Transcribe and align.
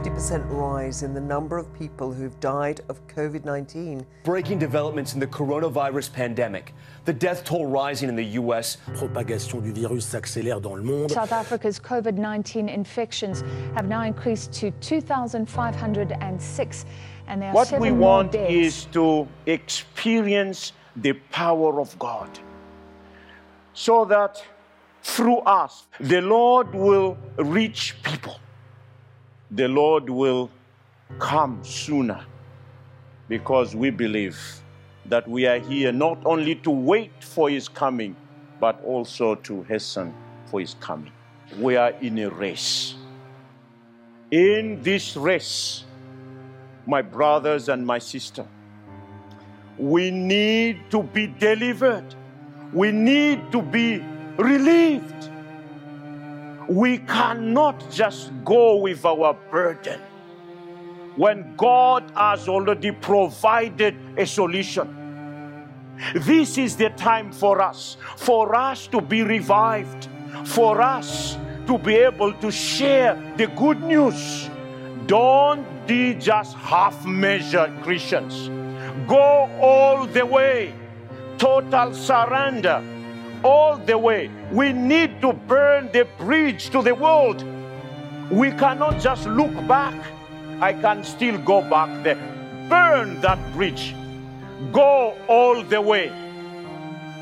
50% 0.00 0.48
rise 0.50 1.02
in 1.02 1.12
the 1.12 1.20
number 1.20 1.58
of 1.58 1.70
people 1.74 2.10
who've 2.10 2.40
died 2.40 2.80
of 2.88 3.06
COVID 3.06 3.44
19. 3.44 4.06
Breaking 4.24 4.58
developments 4.58 5.12
in 5.12 5.20
the 5.20 5.26
coronavirus 5.26 6.10
pandemic. 6.10 6.72
The 7.04 7.12
death 7.12 7.44
toll 7.44 7.66
rising 7.66 8.08
in 8.08 8.16
the 8.16 8.24
U.S. 8.40 8.78
propagation 8.94 9.60
du 9.60 9.74
virus 9.74 10.06
s'accélère 10.06 10.62
dans 10.62 10.74
le 10.74 10.82
monde. 10.82 11.10
South 11.10 11.32
Africa's 11.32 11.78
COVID 11.78 12.16
19 12.16 12.70
infections 12.70 13.44
have 13.74 13.88
now 13.88 14.00
increased 14.04 14.54
to 14.54 14.70
2,506, 14.80 16.86
and 17.26 17.42
there 17.42 17.50
are 17.50 17.54
What 17.54 17.78
we 17.78 17.90
want 17.90 18.32
deaths. 18.32 18.50
is 18.50 18.86
to 18.92 19.28
experience 19.44 20.72
the 20.96 21.12
power 21.30 21.78
of 21.78 21.94
God 21.98 22.30
so 23.74 24.06
that 24.06 24.42
through 25.02 25.40
us 25.40 25.88
the 26.00 26.22
Lord 26.22 26.74
will 26.74 27.18
reach 27.36 27.96
people. 28.02 28.40
The 29.52 29.66
Lord 29.66 30.08
will 30.08 30.48
come 31.18 31.64
sooner 31.64 32.24
because 33.28 33.74
we 33.74 33.90
believe 33.90 34.38
that 35.06 35.26
we 35.26 35.46
are 35.46 35.58
here 35.58 35.90
not 35.90 36.18
only 36.24 36.54
to 36.56 36.70
wait 36.70 37.24
for 37.24 37.50
His 37.50 37.68
coming, 37.68 38.14
but 38.60 38.80
also 38.84 39.34
to 39.34 39.62
hasten 39.64 40.14
for 40.46 40.60
His 40.60 40.74
coming. 40.78 41.12
We 41.58 41.76
are 41.76 41.90
in 42.00 42.18
a 42.18 42.30
race. 42.30 42.94
In 44.30 44.80
this 44.82 45.16
race, 45.16 45.84
my 46.86 47.02
brothers 47.02 47.68
and 47.68 47.84
my 47.84 47.98
sister, 47.98 48.46
we 49.78 50.10
need 50.10 50.78
to 50.90 51.02
be 51.02 51.26
delivered. 51.26 52.14
We 52.72 52.92
need 52.92 53.50
to 53.50 53.62
be 53.62 53.98
relieved. 54.36 55.29
We 56.70 56.98
cannot 56.98 57.90
just 57.90 58.30
go 58.44 58.76
with 58.76 59.04
our 59.04 59.34
burden 59.50 60.00
when 61.16 61.56
God 61.56 62.12
has 62.14 62.48
already 62.48 62.92
provided 62.92 63.96
a 64.16 64.24
solution. 64.24 65.66
This 66.14 66.58
is 66.58 66.76
the 66.76 66.90
time 66.90 67.32
for 67.32 67.60
us, 67.60 67.96
for 68.16 68.54
us 68.54 68.86
to 68.86 69.00
be 69.00 69.24
revived, 69.24 70.08
for 70.44 70.80
us 70.80 71.36
to 71.66 71.76
be 71.76 71.96
able 71.96 72.34
to 72.34 72.52
share 72.52 73.18
the 73.36 73.48
good 73.48 73.82
news. 73.82 74.48
Don't 75.06 75.66
be 75.88 76.14
just 76.14 76.54
half 76.54 77.04
measured 77.04 77.82
Christians. 77.82 78.48
Go 79.08 79.50
all 79.60 80.06
the 80.06 80.24
way, 80.24 80.72
total 81.36 81.92
surrender, 81.94 82.80
all 83.42 83.76
the 83.76 83.96
way. 83.96 84.30
We 84.52 84.72
need 84.72 85.20
to 85.20 85.32
burn 85.32 85.90
the 85.92 86.06
bridge 86.18 86.70
to 86.70 86.82
the 86.82 86.94
world. 86.94 87.44
We 88.30 88.50
cannot 88.52 89.00
just 89.00 89.26
look 89.26 89.54
back. 89.66 89.94
I 90.60 90.72
can 90.72 91.04
still 91.04 91.38
go 91.38 91.62
back 91.62 92.04
there. 92.04 92.18
Burn 92.68 93.20
that 93.22 93.38
bridge. 93.52 93.94
Go 94.72 95.16
all 95.26 95.62
the 95.62 95.80
way. 95.80 96.12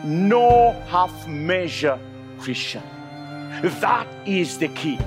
No 0.05 0.73
half 0.89 1.27
measure 1.27 1.99
Christian. 2.39 2.83
That 3.63 4.07
is 4.27 4.59
the 4.59 4.69
key. 4.69 4.99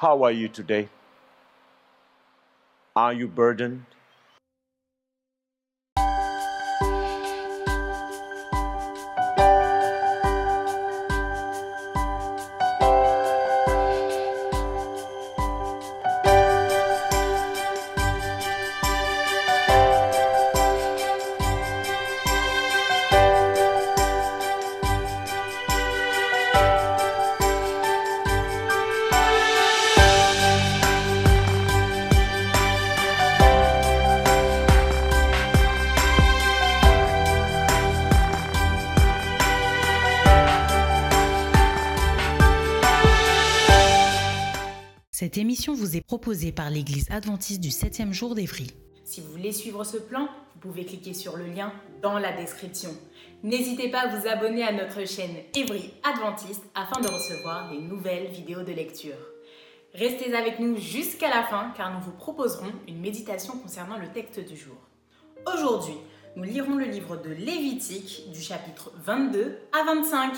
How 0.00 0.22
are 0.24 0.32
you 0.32 0.48
today? 0.48 0.88
Are 2.94 3.12
you 3.12 3.26
burdened? 3.26 3.86
Cette 45.20 45.36
émission 45.36 45.74
vous 45.74 45.98
est 45.98 46.00
proposée 46.00 46.50
par 46.50 46.70
l'Église 46.70 47.04
adventiste 47.10 47.60
du 47.60 47.68
7e 47.68 48.10
jour 48.10 48.34
d'Évry. 48.34 48.68
Si 49.04 49.20
vous 49.20 49.30
voulez 49.30 49.52
suivre 49.52 49.84
ce 49.84 49.98
plan, 49.98 50.30
vous 50.54 50.60
pouvez 50.60 50.86
cliquer 50.86 51.12
sur 51.12 51.36
le 51.36 51.44
lien 51.44 51.74
dans 52.00 52.18
la 52.18 52.32
description. 52.32 52.88
N'hésitez 53.42 53.90
pas 53.90 54.08
à 54.08 54.16
vous 54.16 54.26
abonner 54.26 54.62
à 54.62 54.72
notre 54.72 55.06
chaîne 55.06 55.36
Evry 55.54 55.92
Adventiste 56.04 56.62
afin 56.74 57.02
de 57.02 57.08
recevoir 57.08 57.70
les 57.70 57.82
nouvelles 57.82 58.28
vidéos 58.28 58.62
de 58.62 58.72
lecture. 58.72 59.18
Restez 59.92 60.34
avec 60.34 60.58
nous 60.58 60.78
jusqu'à 60.78 61.28
la 61.28 61.42
fin 61.42 61.74
car 61.76 61.92
nous 61.92 62.00
vous 62.00 62.16
proposerons 62.16 62.72
une 62.88 63.00
méditation 63.00 63.58
concernant 63.58 63.98
le 63.98 64.08
texte 64.08 64.40
du 64.40 64.56
jour. 64.56 64.78
Aujourd'hui, 65.54 65.98
nous 66.34 66.44
lirons 66.44 66.76
le 66.76 66.86
livre 66.86 67.18
de 67.18 67.28
Lévitique 67.28 68.22
du 68.32 68.40
chapitre 68.40 68.90
22 69.04 69.58
à 69.78 69.84
25. 69.84 70.32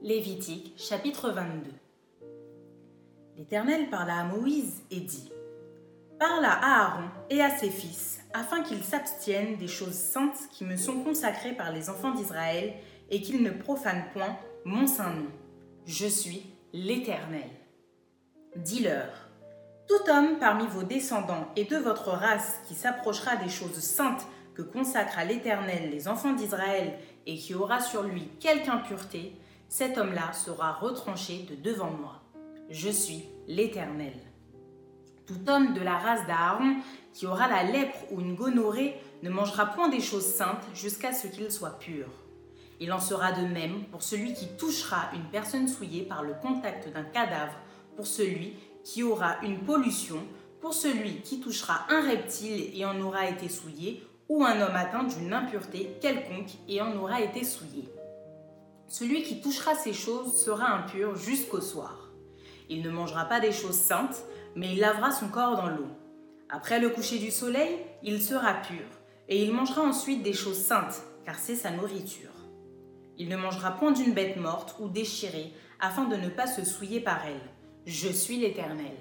Lévitique 0.00 0.74
chapitre 0.76 1.30
22. 1.30 1.72
L'Éternel 3.38 3.88
parla 3.88 4.18
à 4.18 4.24
Moïse 4.24 4.82
et 4.90 4.98
dit 4.98 5.30
Parle 6.18 6.44
à 6.44 6.58
Aaron 6.60 7.08
et 7.30 7.40
à 7.40 7.50
ses 7.50 7.70
fils, 7.70 8.18
afin 8.34 8.64
qu'ils 8.64 8.82
s'abstiennent 8.82 9.56
des 9.56 9.68
choses 9.68 9.94
saintes 9.94 10.48
qui 10.50 10.64
me 10.64 10.76
sont 10.76 11.04
consacrées 11.04 11.52
par 11.52 11.70
les 11.72 11.88
enfants 11.88 12.10
d'Israël, 12.10 12.74
et 13.10 13.22
qu'ils 13.22 13.44
ne 13.44 13.50
profanent 13.50 14.10
point 14.12 14.36
mon 14.64 14.88
saint 14.88 15.14
nom. 15.14 15.30
Je 15.86 16.06
suis 16.08 16.50
l'Éternel. 16.72 17.48
Dis-leur 18.56 19.08
Tout 19.86 20.10
homme 20.10 20.38
parmi 20.40 20.66
vos 20.66 20.82
descendants 20.82 21.48
et 21.54 21.64
de 21.64 21.76
votre 21.76 22.08
race 22.08 22.60
qui 22.66 22.74
s'approchera 22.74 23.36
des 23.36 23.48
choses 23.48 23.78
saintes 23.78 24.26
que 24.56 24.62
consacrent 24.62 25.20
à 25.20 25.24
l'Éternel 25.24 25.90
les 25.90 26.08
enfants 26.08 26.32
d'Israël 26.32 26.98
et 27.24 27.36
qui 27.36 27.54
aura 27.54 27.80
sur 27.80 28.02
lui 28.02 28.28
quelque 28.40 28.68
impureté, 28.68 29.36
cet 29.68 29.96
homme-là 29.96 30.32
sera 30.32 30.72
retranché 30.72 31.46
de 31.48 31.54
devant 31.54 31.92
moi. 31.92 32.17
Je 32.70 32.90
suis 32.90 33.24
l'Éternel. 33.46 34.12
Tout 35.26 35.48
homme 35.48 35.72
de 35.72 35.80
la 35.80 35.96
race 35.96 36.26
d'Aaron 36.26 36.76
qui 37.14 37.26
aura 37.26 37.48
la 37.48 37.62
lèpre 37.62 37.96
ou 38.10 38.20
une 38.20 38.34
gonorrhée 38.34 38.94
ne 39.22 39.30
mangera 39.30 39.64
point 39.64 39.88
des 39.88 40.00
choses 40.00 40.26
saintes 40.26 40.66
jusqu'à 40.74 41.14
ce 41.14 41.28
qu'il 41.28 41.50
soit 41.50 41.78
pur. 41.78 42.06
Il 42.78 42.92
en 42.92 43.00
sera 43.00 43.32
de 43.32 43.46
même 43.46 43.84
pour 43.90 44.02
celui 44.02 44.34
qui 44.34 44.48
touchera 44.58 45.10
une 45.14 45.30
personne 45.30 45.66
souillée 45.66 46.02
par 46.02 46.22
le 46.22 46.34
contact 46.42 46.92
d'un 46.92 47.04
cadavre, 47.04 47.56
pour 47.96 48.06
celui 48.06 48.52
qui 48.84 49.02
aura 49.02 49.40
une 49.42 49.60
pollution, 49.60 50.22
pour 50.60 50.74
celui 50.74 51.22
qui 51.22 51.40
touchera 51.40 51.86
un 51.88 52.02
reptile 52.02 52.70
et 52.78 52.84
en 52.84 53.00
aura 53.00 53.30
été 53.30 53.48
souillé, 53.48 54.06
ou 54.28 54.44
un 54.44 54.60
homme 54.60 54.76
atteint 54.76 55.04
d'une 55.04 55.32
impureté 55.32 55.96
quelconque 56.02 56.50
et 56.68 56.82
en 56.82 56.94
aura 56.98 57.22
été 57.22 57.44
souillé. 57.44 57.88
Celui 58.88 59.22
qui 59.22 59.40
touchera 59.40 59.74
ces 59.74 59.94
choses 59.94 60.36
sera 60.36 60.68
impur 60.68 61.16
jusqu'au 61.16 61.62
soir. 61.62 62.07
Il 62.68 62.82
ne 62.82 62.90
mangera 62.90 63.24
pas 63.24 63.40
des 63.40 63.52
choses 63.52 63.78
saintes, 63.78 64.22
mais 64.54 64.72
il 64.72 64.80
lavera 64.80 65.10
son 65.10 65.28
corps 65.28 65.56
dans 65.56 65.68
l'eau. 65.68 65.88
Après 66.50 66.80
le 66.80 66.90
coucher 66.90 67.18
du 67.18 67.30
soleil, 67.30 67.76
il 68.02 68.22
sera 68.22 68.54
pur, 68.54 68.84
et 69.28 69.42
il 69.42 69.52
mangera 69.52 69.82
ensuite 69.82 70.22
des 70.22 70.32
choses 70.32 70.58
saintes, 70.58 71.02
car 71.24 71.38
c'est 71.38 71.54
sa 71.54 71.70
nourriture. 71.70 72.30
Il 73.18 73.28
ne 73.28 73.36
mangera 73.36 73.72
point 73.72 73.92
d'une 73.92 74.14
bête 74.14 74.36
morte 74.36 74.76
ou 74.80 74.88
déchirée, 74.88 75.52
afin 75.80 76.04
de 76.04 76.16
ne 76.16 76.28
pas 76.28 76.46
se 76.46 76.64
souiller 76.64 77.00
par 77.00 77.24
elle. 77.26 77.40
Je 77.86 78.08
suis 78.08 78.38
l'Éternel. 78.38 78.96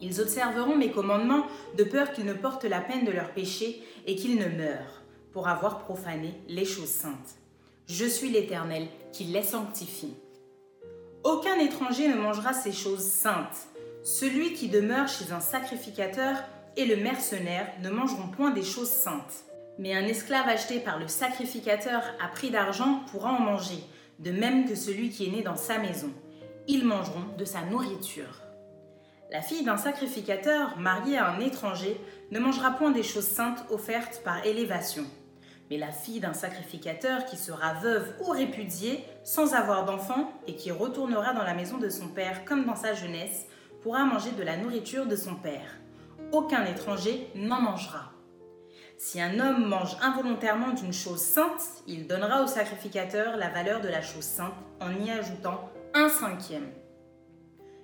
Ils 0.00 0.20
observeront 0.20 0.76
mes 0.76 0.90
commandements 0.90 1.46
de 1.78 1.84
peur 1.84 2.12
qu'ils 2.12 2.24
ne 2.24 2.32
portent 2.32 2.64
la 2.64 2.80
peine 2.80 3.04
de 3.04 3.12
leur 3.12 3.30
péché 3.32 3.82
et 4.06 4.16
qu'ils 4.16 4.36
ne 4.36 4.48
meurent 4.48 5.02
pour 5.32 5.48
avoir 5.48 5.78
profané 5.78 6.34
les 6.48 6.64
choses 6.64 6.88
saintes. 6.88 7.36
Je 7.86 8.04
suis 8.04 8.30
l'Éternel 8.30 8.88
qui 9.12 9.24
les 9.24 9.42
sanctifie. 9.42 10.14
Aucun 11.24 11.56
étranger 11.60 12.08
ne 12.08 12.16
mangera 12.16 12.52
ces 12.52 12.72
choses 12.72 13.06
saintes. 13.06 13.68
Celui 14.02 14.54
qui 14.54 14.68
demeure 14.68 15.06
chez 15.06 15.30
un 15.30 15.38
sacrificateur 15.38 16.36
et 16.76 16.84
le 16.84 16.96
mercenaire 16.96 17.72
ne 17.80 17.90
mangeront 17.90 18.26
point 18.26 18.50
des 18.50 18.64
choses 18.64 18.90
saintes. 18.90 19.44
Mais 19.78 19.94
un 19.94 20.04
esclave 20.04 20.48
acheté 20.48 20.80
par 20.80 20.98
le 20.98 21.06
sacrificateur 21.06 22.02
à 22.20 22.26
prix 22.26 22.50
d'argent 22.50 23.02
pourra 23.10 23.30
en 23.30 23.38
manger, 23.38 23.78
de 24.18 24.32
même 24.32 24.68
que 24.68 24.74
celui 24.74 25.10
qui 25.10 25.26
est 25.26 25.30
né 25.30 25.42
dans 25.42 25.56
sa 25.56 25.78
maison. 25.78 26.10
Ils 26.66 26.84
mangeront 26.84 27.36
de 27.38 27.44
sa 27.44 27.62
nourriture. 27.62 28.42
La 29.30 29.42
fille 29.42 29.64
d'un 29.64 29.76
sacrificateur 29.76 30.76
mariée 30.76 31.18
à 31.18 31.30
un 31.30 31.38
étranger 31.38 32.00
ne 32.32 32.40
mangera 32.40 32.72
point 32.72 32.90
des 32.90 33.04
choses 33.04 33.28
saintes 33.28 33.64
offertes 33.70 34.22
par 34.24 34.44
élévation. 34.44 35.06
Mais 35.72 35.78
la 35.78 35.90
fille 35.90 36.20
d'un 36.20 36.34
sacrificateur 36.34 37.24
qui 37.24 37.38
sera 37.38 37.72
veuve 37.72 38.12
ou 38.20 38.30
répudiée 38.30 39.02
sans 39.24 39.54
avoir 39.54 39.86
d'enfant 39.86 40.30
et 40.46 40.54
qui 40.54 40.70
retournera 40.70 41.32
dans 41.32 41.44
la 41.44 41.54
maison 41.54 41.78
de 41.78 41.88
son 41.88 42.08
père 42.08 42.44
comme 42.44 42.66
dans 42.66 42.76
sa 42.76 42.92
jeunesse 42.92 43.46
pourra 43.82 44.04
manger 44.04 44.32
de 44.32 44.42
la 44.42 44.58
nourriture 44.58 45.06
de 45.06 45.16
son 45.16 45.34
père. 45.34 45.78
Aucun 46.30 46.66
étranger 46.66 47.26
n'en 47.34 47.62
mangera. 47.62 48.12
Si 48.98 49.18
un 49.18 49.40
homme 49.40 49.66
mange 49.66 49.96
involontairement 50.02 50.74
d'une 50.74 50.92
chose 50.92 51.22
sainte, 51.22 51.62
il 51.86 52.06
donnera 52.06 52.42
au 52.42 52.46
sacrificateur 52.46 53.38
la 53.38 53.48
valeur 53.48 53.80
de 53.80 53.88
la 53.88 54.02
chose 54.02 54.24
sainte 54.24 54.52
en 54.78 54.92
y 55.02 55.10
ajoutant 55.10 55.70
un 55.94 56.10
cinquième. 56.10 56.68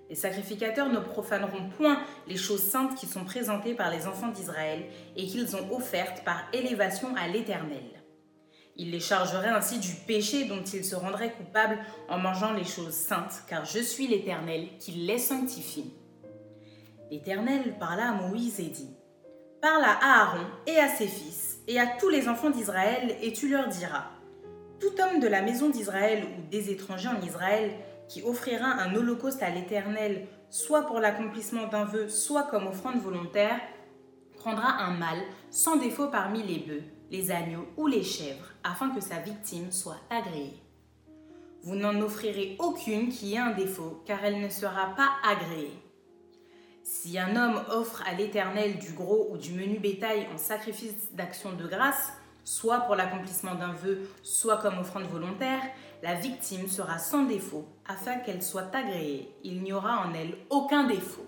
Les 0.08 0.14
sacrificateurs 0.14 0.88
ne 0.88 1.00
profaneront 1.00 1.68
point 1.76 2.00
les 2.26 2.36
choses 2.36 2.62
saintes 2.62 2.94
qui 2.94 3.06
sont 3.06 3.24
présentées 3.24 3.74
par 3.74 3.90
les 3.90 4.06
enfants 4.06 4.28
d'Israël 4.28 4.84
et 5.16 5.26
qu'ils 5.26 5.54
ont 5.54 5.74
offertes 5.74 6.24
par 6.24 6.44
élévation 6.52 7.14
à 7.16 7.28
l'Éternel. 7.28 7.84
Ils 8.76 8.90
les 8.92 9.00
chargeraient 9.00 9.48
ainsi 9.48 9.78
du 9.78 9.92
péché 10.06 10.44
dont 10.44 10.62
ils 10.62 10.84
se 10.84 10.94
rendraient 10.94 11.32
coupables 11.32 11.78
en 12.08 12.18
mangeant 12.18 12.52
les 12.52 12.64
choses 12.64 12.94
saintes, 12.94 13.42
car 13.48 13.64
je 13.64 13.80
suis 13.80 14.06
l'Éternel 14.06 14.68
qui 14.78 14.92
les 14.92 15.18
sanctifie. 15.18 15.92
L'Éternel 17.10 17.74
parla 17.78 18.10
à 18.10 18.12
Moïse 18.12 18.60
et 18.60 18.68
dit, 18.68 18.90
Parle 19.60 19.82
à 19.82 20.22
Aaron 20.22 20.46
et 20.66 20.78
à 20.78 20.88
ses 20.88 21.08
fils 21.08 21.58
et 21.66 21.80
à 21.80 21.86
tous 21.98 22.08
les 22.08 22.28
enfants 22.28 22.50
d'Israël, 22.50 23.16
et 23.20 23.32
tu 23.32 23.48
leur 23.48 23.68
diras, 23.68 24.04
Tout 24.80 24.94
homme 25.02 25.20
de 25.20 25.26
la 25.26 25.42
maison 25.42 25.68
d'Israël 25.68 26.24
ou 26.24 26.48
des 26.48 26.70
étrangers 26.70 27.08
en 27.08 27.20
Israël 27.20 27.72
qui 28.08 28.22
offrira 28.22 28.66
un 28.66 28.94
holocauste 28.94 29.42
à 29.42 29.50
l'Éternel, 29.50 30.26
soit 30.50 30.82
pour 30.82 30.98
l'accomplissement 30.98 31.66
d'un 31.66 31.84
vœu, 31.84 32.08
soit 32.08 32.44
comme 32.44 32.66
offrande 32.66 33.00
volontaire, 33.00 33.60
prendra 34.36 34.82
un 34.82 34.96
mâle 34.96 35.22
sans 35.50 35.76
défaut 35.76 36.08
parmi 36.08 36.42
les 36.42 36.58
bœufs, 36.60 36.84
les 37.10 37.30
agneaux 37.30 37.68
ou 37.76 37.86
les 37.86 38.02
chèvres, 38.02 38.52
afin 38.64 38.90
que 38.90 39.00
sa 39.00 39.18
victime 39.18 39.72
soit 39.72 40.00
agréée. 40.10 40.62
Vous 41.62 41.74
n'en 41.74 42.00
offrirez 42.00 42.56
aucune 42.60 43.08
qui 43.08 43.34
ait 43.34 43.38
un 43.38 43.50
défaut, 43.50 44.02
car 44.06 44.24
elle 44.24 44.40
ne 44.40 44.48
sera 44.48 44.94
pas 44.94 45.10
agréée. 45.24 45.76
Si 46.84 47.18
un 47.18 47.36
homme 47.36 47.60
offre 47.70 48.02
à 48.06 48.14
l'Éternel 48.14 48.78
du 48.78 48.92
gros 48.92 49.28
ou 49.30 49.36
du 49.36 49.52
menu 49.52 49.78
bétail 49.78 50.26
en 50.32 50.38
sacrifice 50.38 51.12
d'action 51.12 51.52
de 51.52 51.66
grâce, 51.66 52.12
soit 52.48 52.80
pour 52.80 52.94
l'accomplissement 52.94 53.54
d'un 53.56 53.74
vœu, 53.74 54.08
soit 54.22 54.56
comme 54.56 54.78
offrande 54.78 55.04
volontaire, 55.04 55.60
la 56.02 56.14
victime 56.14 56.66
sera 56.66 56.98
sans 56.98 57.24
défaut, 57.24 57.66
afin 57.86 58.16
qu'elle 58.16 58.42
soit 58.42 58.74
agréée. 58.74 59.30
Il 59.44 59.62
n'y 59.62 59.74
aura 59.74 60.06
en 60.06 60.14
elle 60.14 60.34
aucun 60.48 60.84
défaut. 60.84 61.26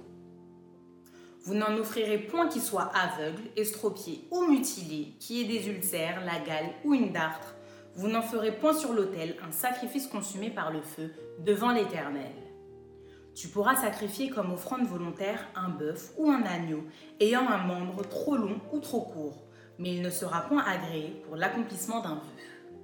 Vous 1.43 1.55
n'en 1.55 1.76
offrirez 1.76 2.17
point 2.17 2.49
qui 2.49 2.58
soit 2.58 2.90
aveugle, 2.94 3.43
estropié 3.55 4.26
ou 4.31 4.46
mutilé, 4.46 5.14
qui 5.20 5.43
ait 5.43 5.44
des 5.44 5.69
ulcères, 5.69 6.25
la 6.25 6.38
gale 6.38 6.70
ou 6.84 6.94
une 6.94 7.12
dartre. 7.12 7.55
Vous 7.96 8.08
n'en 8.08 8.22
ferez 8.22 8.52
point 8.52 8.72
sur 8.72 8.94
l'autel 8.94 9.37
un 9.46 9.52
sacrifice 9.52 10.06
consumé 10.06 10.49
par 10.49 10.72
le 10.72 10.81
feu 10.81 11.12
devant 11.40 11.70
l'Éternel. 11.70 12.32
Tu 13.34 13.49
pourras 13.49 13.76
sacrifier 13.76 14.31
comme 14.31 14.52
offrande 14.52 14.87
volontaire 14.87 15.46
un 15.55 15.69
bœuf 15.69 16.12
ou 16.17 16.31
un 16.31 16.43
agneau 16.44 16.82
ayant 17.20 17.46
un 17.46 17.58
membre 17.58 18.08
trop 18.08 18.37
long 18.37 18.58
ou 18.72 18.78
trop 18.78 19.02
court 19.02 19.50
mais 19.81 19.94
il 19.94 20.03
ne 20.03 20.11
sera 20.11 20.43
point 20.43 20.62
agréé 20.62 21.23
pour 21.27 21.37
l'accomplissement 21.37 22.00
d'un 22.00 22.17
vœu. 22.17 22.77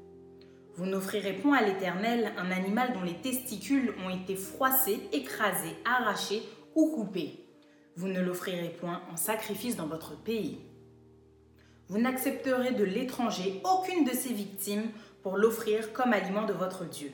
Vous 0.77 0.87
n'offrirez 0.87 1.35
point 1.35 1.59
à 1.59 1.63
l'Éternel 1.63 2.33
un 2.39 2.51
animal 2.51 2.95
dont 2.95 3.03
les 3.03 3.15
testicules 3.15 3.95
ont 4.05 4.11
été 4.11 4.35
froissés, 4.35 5.01
écrasés, 5.13 5.77
arrachés 5.85 6.43
ou 6.75 6.91
coupés. 6.91 7.47
Vous 7.97 8.09
ne 8.09 8.21
l'offrirez 8.21 8.71
point 8.81 9.03
en 9.13 9.17
sacrifice 9.17 9.77
dans 9.77 9.87
votre 9.87 10.17
pays. 10.23 10.59
Vous 11.89 11.99
n'accepterez 11.99 12.73
de 12.73 12.85
l'étranger 12.85 13.61
aucune 13.65 14.05
de 14.05 14.11
ses 14.11 14.33
victimes 14.33 14.91
pour 15.23 15.37
l'offrir 15.37 15.93
comme 15.93 16.13
aliment 16.13 16.47
de 16.47 16.53
votre 16.53 16.85
Dieu, 16.85 17.11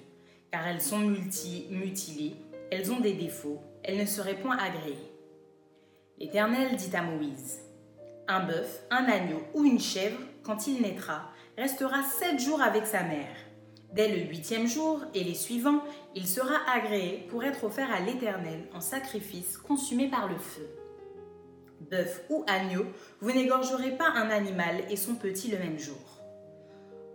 car 0.51 0.67
elles 0.67 0.81
sont 0.81 0.99
multi 0.99 1.67
mutilées, 1.71 2.37
elles 2.71 2.91
ont 2.91 3.01
des 3.01 3.15
défauts, 3.15 3.61
elles 3.83 3.99
ne 3.99 4.07
seraient 4.07 4.41
point 4.41 4.57
agréées. 4.57 5.13
L'Éternel 6.19 6.77
dit 6.77 6.95
à 6.97 7.03
Moïse, 7.03 7.61
un 8.29 8.45
bœuf, 8.45 8.83
un 8.91 9.05
agneau 9.05 9.43
ou 9.55 9.65
une 9.65 9.81
chèvre, 9.81 10.21
quand 10.43 10.67
il 10.67 10.83
naîtra, 10.83 11.31
restera 11.57 12.03
sept 12.03 12.41
jours 12.41 12.63
avec 12.63 12.87
sa 12.87 13.03
mère. 13.03 13.37
Dès 13.93 14.09
le 14.09 14.27
huitième 14.29 14.67
jour 14.67 15.03
et 15.15 15.23
les 15.23 15.35
suivants, 15.35 15.83
il 16.15 16.27
sera 16.27 16.55
agréé 16.73 17.27
pour 17.29 17.45
être 17.45 17.65
offert 17.65 17.93
à 17.93 18.01
l'Éternel 18.01 18.67
en 18.75 18.81
sacrifice 18.81 19.59
consumé 19.59 20.09
par 20.09 20.29
le 20.29 20.39
feu. 20.39 20.67
Bœuf 21.91 22.25
ou 22.31 22.45
agneau, 22.47 22.87
vous 23.21 23.33
n'égorgerez 23.33 23.91
pas 23.91 24.09
un 24.09 24.31
animal 24.31 24.77
et 24.89 24.97
son 24.97 25.15
petit 25.15 25.51
le 25.51 25.59
même 25.59 25.79
jour. 25.79 26.23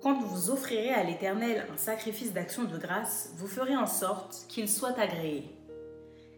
Quand 0.03 0.19
vous 0.21 0.51
offrirez 0.51 0.93
à 0.93 1.03
l'Éternel 1.03 1.65
un 1.73 1.77
sacrifice 1.77 2.31
d'action 2.31 2.65
de 2.65 2.77
grâce, 2.77 3.31
vous 3.37 3.47
ferez 3.47 3.75
en 3.75 3.87
sorte 3.87 4.45
qu'il 4.47 4.69
soit 4.69 4.99
agréé. 4.99 5.45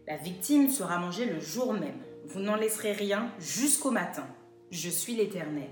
La 0.08 0.16
victime 0.16 0.70
sera 0.70 0.98
mangée 0.98 1.26
le 1.26 1.38
jour 1.38 1.74
même. 1.74 2.00
Vous 2.24 2.40
n'en 2.40 2.56
laisserez 2.56 2.92
rien 2.92 3.30
jusqu'au 3.38 3.90
matin. 3.90 4.26
Je 4.70 4.88
suis 4.88 5.16
l'Éternel. 5.16 5.68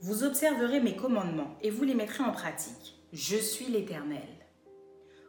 Vous 0.00 0.22
observerez 0.22 0.78
mes 0.78 0.94
commandements 0.94 1.56
et 1.60 1.70
vous 1.70 1.82
les 1.82 1.94
mettrez 1.94 2.22
en 2.22 2.30
pratique. 2.30 2.94
Je 3.12 3.36
suis 3.36 3.66
l'Éternel. 3.66 4.28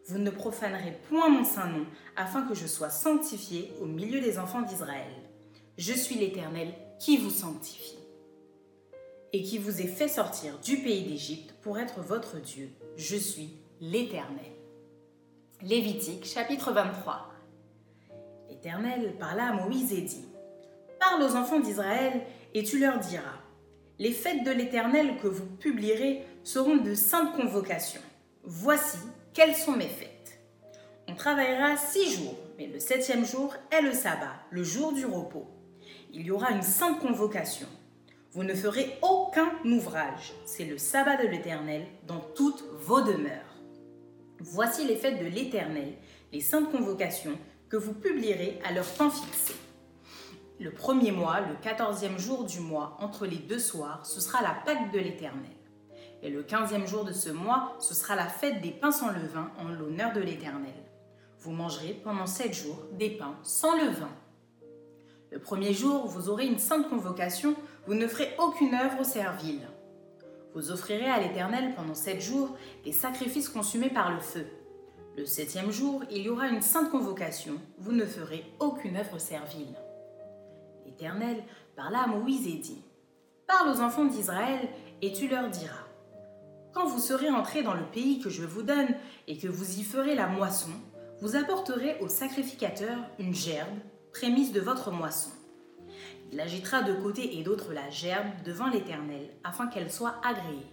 Vous 0.05 0.19
ne 0.19 0.29
profanerez 0.29 0.95
point 1.09 1.29
mon 1.29 1.43
saint 1.43 1.65
nom, 1.65 1.87
afin 2.15 2.43
que 2.43 2.53
je 2.53 2.67
sois 2.67 2.91
sanctifié 2.91 3.73
au 3.81 3.85
milieu 3.85 4.21
des 4.21 4.37
enfants 4.37 4.61
d'Israël. 4.61 5.11
Je 5.79 5.93
suis 5.93 6.13
l'Éternel 6.15 6.71
qui 6.99 7.17
vous 7.17 7.31
sanctifie. 7.31 7.97
Et 9.33 9.41
qui 9.41 9.57
vous 9.57 9.81
ai 9.81 9.87
fait 9.87 10.07
sortir 10.07 10.59
du 10.59 10.77
pays 10.77 11.03
d'Égypte 11.03 11.55
pour 11.63 11.79
être 11.79 12.01
votre 12.01 12.39
Dieu. 12.39 12.69
Je 12.95 13.15
suis 13.15 13.57
l'Éternel. 13.81 14.51
Lévitique 15.63 16.25
chapitre 16.25 16.71
23. 16.71 17.27
L'Éternel 18.49 19.15
parla 19.17 19.47
à 19.47 19.53
Moïse 19.53 19.91
et 19.93 20.01
dit 20.01 20.25
Parle 20.99 21.23
aux 21.23 21.35
enfants 21.35 21.59
d'Israël 21.59 22.21
et 22.53 22.63
tu 22.63 22.79
leur 22.79 22.99
diras 22.99 23.39
Les 23.99 24.11
fêtes 24.11 24.43
de 24.43 24.51
l'Éternel 24.51 25.17
que 25.21 25.27
vous 25.27 25.45
publierez 25.45 26.25
seront 26.43 26.77
de 26.77 26.93
saintes 26.93 27.35
convocations. 27.35 28.01
Voici 28.43 28.97
quelles 29.33 29.55
sont 29.55 29.73
mes 29.73 29.87
fêtes. 29.87 30.39
On 31.07 31.15
travaillera 31.15 31.77
six 31.77 32.15
jours, 32.15 32.37
mais 32.57 32.67
le 32.67 32.79
septième 32.79 33.25
jour 33.25 33.53
est 33.71 33.81
le 33.81 33.91
sabbat, 33.91 34.35
le 34.51 34.63
jour 34.63 34.93
du 34.93 35.05
repos. 35.05 35.47
Il 36.13 36.25
y 36.25 36.31
aura 36.31 36.51
une 36.51 36.61
sainte 36.61 36.99
convocation. 36.99 37.67
Vous 38.31 38.43
ne 38.43 38.53
ferez 38.53 38.97
aucun 39.01 39.51
ouvrage. 39.65 40.33
C'est 40.45 40.65
le 40.65 40.77
sabbat 40.77 41.17
de 41.17 41.27
l'Éternel 41.27 41.85
dans 42.07 42.19
toutes 42.35 42.63
vos 42.79 43.01
demeures. 43.01 43.55
Voici 44.39 44.85
les 44.85 44.97
fêtes 44.97 45.19
de 45.19 45.27
l'Éternel, 45.27 45.93
les 46.33 46.41
saintes 46.41 46.71
convocations 46.71 47.37
que 47.69 47.77
vous 47.77 47.93
publierez 47.93 48.59
à 48.65 48.73
leur 48.73 48.91
temps 48.93 49.09
fixé. 49.09 49.53
Le 50.57 50.71
premier 50.71 51.12
mois, 51.12 51.41
le 51.41 51.55
quatorzième 51.62 52.17
jour 52.17 52.45
du 52.45 52.62
mois, 52.62 52.95
entre 53.01 53.25
les 53.25 53.35
deux 53.35 53.59
soirs, 53.59 54.05
ce 54.05 54.21
sera 54.21 54.41
la 54.41 54.55
Pâque 54.65 54.89
de 54.93 55.00
l'Éternel. 55.00 55.51
Et 56.24 56.29
le 56.29 56.43
quinzième 56.43 56.88
jour 56.88 57.03
de 57.03 57.12
ce 57.12 57.29
mois, 57.29 57.75
ce 57.79 57.93
sera 57.93 58.15
la 58.15 58.27
fête 58.27 58.62
des 58.62 58.71
pains 58.71 58.93
sans 58.93 59.12
levain 59.12 59.51
en 59.59 59.67
l'honneur 59.67 60.13
de 60.13 60.21
l'Éternel. 60.21 60.74
Vous 61.39 61.51
mangerez 61.51 62.00
pendant 62.05 62.25
sept 62.25 62.53
jours 62.53 62.79
des 62.93 63.09
pains 63.09 63.35
sans 63.43 63.75
levain. 63.75 64.09
Le 65.29 65.39
premier 65.39 65.74
jour, 65.74 66.07
vous 66.07 66.29
aurez 66.29 66.47
une 66.47 66.57
sainte 66.57 66.89
convocation, 66.89 67.55
vous 67.85 67.93
ne 67.93 68.07
ferez 68.07 68.33
aucune 68.39 68.75
œuvre 68.75 69.03
servile. 69.03 69.67
Vous 70.53 70.71
offrirez 70.71 71.09
à 71.09 71.19
l'Éternel 71.19 71.75
pendant 71.75 71.95
sept 71.95 72.21
jours 72.21 72.55
des 72.85 72.93
sacrifices 72.93 73.50
consumés 73.50 73.89
par 73.89 74.13
le 74.13 74.21
feu. 74.21 74.45
Le 75.17 75.25
septième 75.25 75.71
jour, 75.71 76.01
il 76.09 76.21
y 76.21 76.29
aura 76.29 76.47
une 76.47 76.62
sainte 76.62 76.91
convocation, 76.91 77.55
vous 77.77 77.91
ne 77.91 78.05
ferez 78.05 78.45
aucune 78.62 78.95
œuvre 78.95 79.17
servile. 79.19 79.75
L'Éternel 80.85 81.43
parla 81.75 82.03
à 82.03 82.07
Moïse 82.07 82.47
et 82.47 82.59
dit, 82.59 82.83
Parle 83.47 83.69
aux 83.69 83.81
enfants 83.81 84.05
d'Israël 84.05 84.69
et 85.01 85.11
tu 85.11 85.27
leur 85.27 85.49
diras, 85.49 85.87
Quand 86.73 86.87
vous 86.87 86.99
serez 86.99 87.29
entrés 87.29 87.63
dans 87.63 87.73
le 87.73 87.85
pays 87.85 88.19
que 88.19 88.29
je 88.29 88.43
vous 88.43 88.63
donne 88.63 88.95
et 89.27 89.37
que 89.37 89.47
vous 89.47 89.79
y 89.79 89.83
ferez 89.83 90.15
la 90.15 90.27
moisson, 90.27 90.71
vous 91.21 91.35
apporterez 91.35 91.97
au 92.01 92.07
sacrificateur 92.07 92.97
une 93.19 93.33
gerbe, 93.33 93.79
prémisse 94.11 94.51
de 94.51 94.61
votre 94.61 94.91
moisson. 94.91 95.29
Il 96.31 96.39
agitera 96.39 96.81
de 96.81 96.93
côté 96.93 97.37
et 97.37 97.43
d'autre 97.43 97.73
la 97.73 97.89
gerbe 97.89 98.27
devant 98.43 98.67
l'Éternel, 98.67 99.29
afin 99.43 99.67
qu'elle 99.67 99.91
soit 99.91 100.15
agréée. 100.25 100.65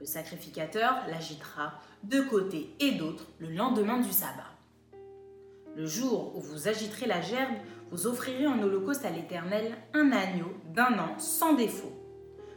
Le 0.00 0.06
sacrificateur 0.06 0.94
l'agitera 1.08 1.80
de 2.02 2.20
côté 2.20 2.74
et 2.80 2.92
d'autre 2.92 3.24
le 3.38 3.50
lendemain 3.50 4.00
du 4.00 4.12
sabbat. 4.12 4.50
Le 5.76 5.86
jour 5.86 6.36
où 6.36 6.40
vous 6.40 6.68
agiterez 6.68 7.06
la 7.06 7.20
gerbe, 7.20 7.54
vous 7.94 8.08
offrirez 8.08 8.48
en 8.48 8.60
holocauste 8.60 9.04
à 9.04 9.10
l'Éternel 9.10 9.70
un 9.92 10.10
agneau 10.10 10.52
d'un 10.74 10.98
an 10.98 11.16
sans 11.16 11.54
défaut. 11.54 11.92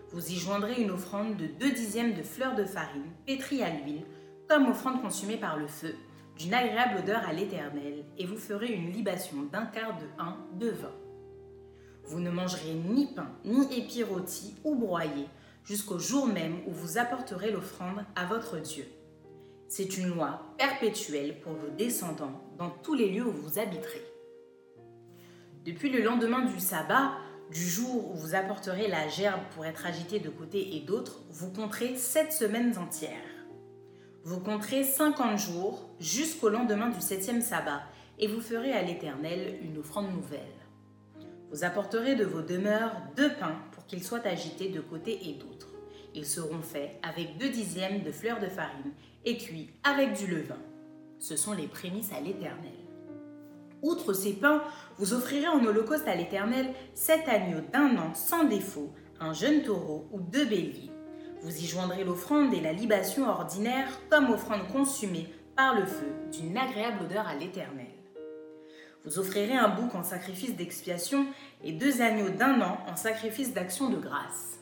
Vous 0.10 0.32
y 0.32 0.36
joindrez 0.36 0.82
une 0.82 0.90
offrande 0.90 1.38
de 1.38 1.46
deux 1.46 1.70
dixièmes 1.70 2.16
de 2.16 2.24
fleurs 2.24 2.56
de 2.56 2.64
farine 2.64 3.12
pétrie 3.28 3.62
à 3.62 3.70
l'huile, 3.70 4.04
comme 4.50 4.68
offrande 4.68 5.00
consumée 5.00 5.38
par 5.38 5.56
le 5.56 5.68
feu, 5.68 5.94
d'une 6.40 6.56
agréable 6.56 7.04
odeur 7.04 7.22
à 7.24 7.34
l'Éternel, 7.34 8.04
et 8.18 8.26
vous 8.26 8.36
ferez 8.36 8.74
une 8.74 8.92
libation 8.92 9.44
d'un 9.52 9.68
quart 9.68 9.96
de 10.00 10.06
un 10.18 10.38
de 10.58 10.72
vin. 10.72 10.96
Vous 12.06 12.20
ne 12.20 12.32
mangerez 12.32 12.74
ni 12.74 13.06
pain, 13.14 13.30
ni 13.46 13.72
épis 13.78 14.02
rôtis 14.02 14.56
ou 14.64 14.74
broyés, 14.74 15.28
jusqu'au 15.64 16.00
jour 16.00 16.26
même 16.26 16.62
où 16.66 16.72
vous 16.72 16.98
apporterez 16.98 17.52
l'offrande 17.52 18.04
à 18.16 18.26
votre 18.26 18.58
Dieu. 18.58 18.88
C'est 19.68 20.00
une 20.00 20.08
loi 20.08 20.56
perpétuelle 20.58 21.40
pour 21.42 21.54
vos 21.54 21.70
descendants 21.78 22.42
dans 22.58 22.72
tous 22.72 22.96
les 22.96 23.12
lieux 23.12 23.28
où 23.28 23.34
vous 23.34 23.60
habiterez. 23.60 24.17
Depuis 25.68 25.90
le 25.90 26.02
lendemain 26.02 26.46
du 26.46 26.62
sabbat, 26.62 27.18
du 27.52 27.60
jour 27.60 28.10
où 28.10 28.16
vous 28.16 28.36
apporterez 28.36 28.88
la 28.88 29.10
gerbe 29.10 29.42
pour 29.54 29.66
être 29.66 29.86
agitée 29.86 30.22
de 30.22 30.30
côté 30.30 30.78
et 30.78 30.80
d'autre, 30.80 31.20
vous 31.30 31.52
compterez 31.52 31.98
sept 31.98 32.32
semaines 32.32 32.78
entières. 32.78 33.12
Vous 34.24 34.40
compterez 34.40 34.86
cinquante 34.86 35.38
jours 35.38 35.90
jusqu'au 36.00 36.48
lendemain 36.48 36.88
du 36.88 37.02
septième 37.02 37.42
sabbat, 37.42 37.84
et 38.18 38.28
vous 38.28 38.40
ferez 38.40 38.72
à 38.72 38.82
l'Éternel 38.82 39.60
une 39.62 39.78
offrande 39.78 40.10
nouvelle. 40.14 40.40
Vous 41.52 41.66
apporterez 41.66 42.16
de 42.16 42.24
vos 42.24 42.42
demeures 42.42 42.96
deux 43.18 43.34
pains 43.34 43.62
pour 43.74 43.86
qu'ils 43.88 44.06
soient 44.06 44.26
agités 44.26 44.70
de 44.70 44.80
côté 44.80 45.20
et 45.28 45.34
d'autre. 45.34 45.68
Ils 46.16 46.26
seront 46.26 46.62
faits 46.62 46.98
avec 47.04 47.38
deux 47.40 47.50
dixièmes 47.50 48.04
de 48.04 48.12
fleurs 48.14 48.40
de 48.40 48.48
farine 48.48 48.94
et 49.26 49.38
cuits 49.38 49.72
avec 49.84 50.14
du 50.14 50.28
levain. 50.28 50.62
Ce 51.20 51.36
sont 51.36 51.52
les 51.52 51.68
prémices 51.68 52.14
à 52.14 52.22
l'Éternel. 52.22 52.87
Outre 53.82 54.14
ces 54.14 54.34
pains, 54.34 54.64
vous 54.98 55.14
offrirez 55.14 55.48
en 55.48 55.64
holocauste 55.64 56.08
à 56.08 56.16
l'Éternel 56.16 56.74
sept 56.94 57.28
agneaux 57.28 57.62
d'un 57.72 57.96
an 57.98 58.14
sans 58.14 58.44
défaut, 58.46 58.92
un 59.20 59.34
jeune 59.34 59.62
taureau 59.62 60.08
ou 60.12 60.20
deux 60.20 60.46
béliers. 60.46 60.92
Vous 61.44 61.56
y 61.56 61.66
joindrez 61.66 62.04
l'offrande 62.04 62.54
et 62.54 62.62
la 62.62 62.74
libation 62.74 63.28
ordinaire 63.30 63.88
comme 64.10 64.32
offrande 64.32 64.68
consumée 64.72 65.28
par 65.56 65.76
le 65.76 65.86
feu 65.86 66.08
d'une 66.32 66.58
agréable 66.58 67.06
odeur 67.06 67.28
à 67.28 67.36
l'Éternel. 67.36 67.88
Vous 69.06 69.20
offrirez 69.20 69.56
un 69.56 69.70
bouc 69.70 69.96
en 69.96 70.04
sacrifice 70.04 70.56
d'expiation 70.56 71.28
et 71.64 71.72
deux 71.72 72.02
agneaux 72.02 72.30
d'un 72.30 72.60
an 72.62 72.80
en 72.88 72.96
sacrifice 72.96 73.54
d'action 73.54 73.90
de 73.90 73.98
grâce. 73.98 74.60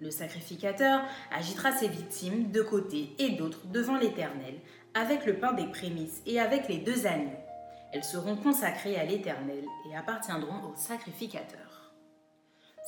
Le 0.00 0.10
sacrificateur 0.10 1.02
agitera 1.30 1.72
ses 1.72 1.88
victimes 1.88 2.50
de 2.50 2.62
côté 2.62 3.14
et 3.18 3.30
d'autre 3.30 3.66
devant 3.66 3.96
l'Éternel, 3.96 4.54
avec 4.94 5.26
le 5.26 5.38
pain 5.38 5.52
des 5.52 5.66
prémices 5.66 6.22
et 6.26 6.40
avec 6.40 6.68
les 6.68 6.78
deux 6.78 7.06
agneaux. 7.06 7.47
Elles 7.92 8.04
seront 8.04 8.36
consacrées 8.36 8.96
à 8.96 9.04
l'Éternel 9.04 9.64
et 9.88 9.96
appartiendront 9.96 10.70
au 10.70 10.76
sacrificateur. 10.76 11.92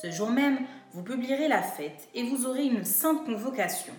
Ce 0.01 0.11
jour 0.11 0.29
même, 0.29 0.59
vous 0.93 1.03
publierez 1.03 1.47
la 1.47 1.61
fête 1.61 2.09
et 2.13 2.23
vous 2.23 2.45
aurez 2.45 2.65
une 2.65 2.85
sainte 2.85 3.25
convocation. 3.25 3.93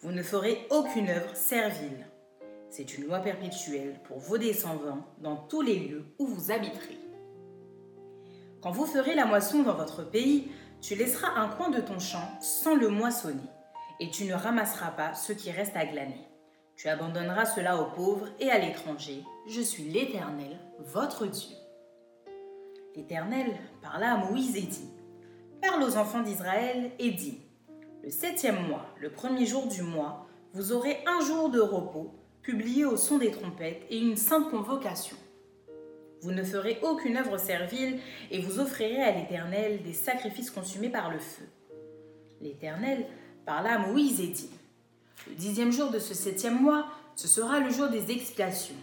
Vous 0.00 0.12
ne 0.12 0.22
ferez 0.22 0.66
aucune 0.70 1.08
œuvre 1.08 1.34
servile. 1.34 2.06
C'est 2.70 2.96
une 2.96 3.04
loi 3.04 3.20
perpétuelle 3.20 4.00
pour 4.04 4.18
vos 4.18 4.38
descendants 4.38 5.06
dans 5.18 5.36
tous 5.36 5.60
les 5.60 5.78
lieux 5.78 6.06
où 6.18 6.26
vous 6.26 6.50
habiterez. 6.50 6.98
Quand 8.62 8.70
vous 8.70 8.86
ferez 8.86 9.14
la 9.14 9.26
moisson 9.26 9.62
dans 9.62 9.74
votre 9.74 10.08
pays, 10.08 10.50
tu 10.80 10.94
laisseras 10.94 11.38
un 11.38 11.48
coin 11.48 11.68
de 11.70 11.80
ton 11.80 11.98
champ 11.98 12.28
sans 12.40 12.74
le 12.74 12.88
moissonner, 12.88 13.48
et 14.00 14.08
tu 14.10 14.24
ne 14.24 14.34
ramasseras 14.34 14.90
pas 14.92 15.14
ce 15.14 15.32
qui 15.32 15.50
reste 15.50 15.76
à 15.76 15.84
glaner. 15.84 16.31
Tu 16.82 16.88
abandonneras 16.88 17.46
cela 17.46 17.80
aux 17.80 17.92
pauvres 17.94 18.26
et 18.40 18.50
à 18.50 18.58
l'étranger. 18.58 19.22
Je 19.46 19.60
suis 19.60 19.84
l'Éternel, 19.84 20.58
votre 20.80 21.26
Dieu. 21.26 21.54
L'Éternel 22.96 23.52
parla 23.80 24.14
à 24.14 24.16
Moïse 24.16 24.56
et 24.56 24.62
dit, 24.62 24.90
Parle 25.60 25.84
aux 25.84 25.96
enfants 25.96 26.22
d'Israël 26.22 26.90
et 26.98 27.12
dis, 27.12 27.38
Le 28.02 28.10
septième 28.10 28.66
mois, 28.66 28.84
le 28.98 29.12
premier 29.12 29.46
jour 29.46 29.68
du 29.68 29.82
mois, 29.82 30.26
vous 30.54 30.72
aurez 30.72 30.98
un 31.06 31.24
jour 31.24 31.50
de 31.50 31.60
repos, 31.60 32.16
publié 32.42 32.84
au 32.84 32.96
son 32.96 33.18
des 33.18 33.30
trompettes, 33.30 33.86
et 33.88 34.00
une 34.00 34.16
sainte 34.16 34.50
convocation. 34.50 35.16
Vous 36.20 36.32
ne 36.32 36.42
ferez 36.42 36.80
aucune 36.82 37.16
œuvre 37.16 37.38
servile, 37.38 38.00
et 38.32 38.40
vous 38.40 38.58
offrirez 38.58 39.00
à 39.00 39.12
l'Éternel 39.12 39.84
des 39.84 39.92
sacrifices 39.92 40.50
consumés 40.50 40.90
par 40.90 41.12
le 41.12 41.20
feu. 41.20 41.44
L'Éternel 42.40 43.06
parla 43.46 43.74
à 43.74 43.86
Moïse 43.86 44.20
et 44.20 44.26
dit, 44.26 44.50
Le 45.28 45.34
dixième 45.34 45.72
jour 45.72 45.90
de 45.90 45.98
ce 45.98 46.14
septième 46.14 46.60
mois, 46.60 46.86
ce 47.16 47.28
sera 47.28 47.60
le 47.60 47.70
jour 47.70 47.88
des 47.88 48.10
expiations. 48.10 48.74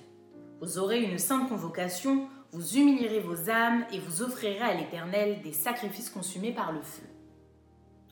Vous 0.61 0.77
aurez 0.77 1.01
une 1.01 1.17
sainte 1.17 1.49
convocation, 1.49 2.27
vous 2.51 2.77
humilierez 2.77 3.19
vos 3.19 3.49
âmes 3.49 3.85
et 3.91 3.99
vous 3.99 4.21
offrirez 4.21 4.61
à 4.61 4.73
l'Éternel 4.73 5.41
des 5.41 5.53
sacrifices 5.53 6.09
consumés 6.09 6.53
par 6.53 6.71
le 6.71 6.81
feu. 6.81 7.03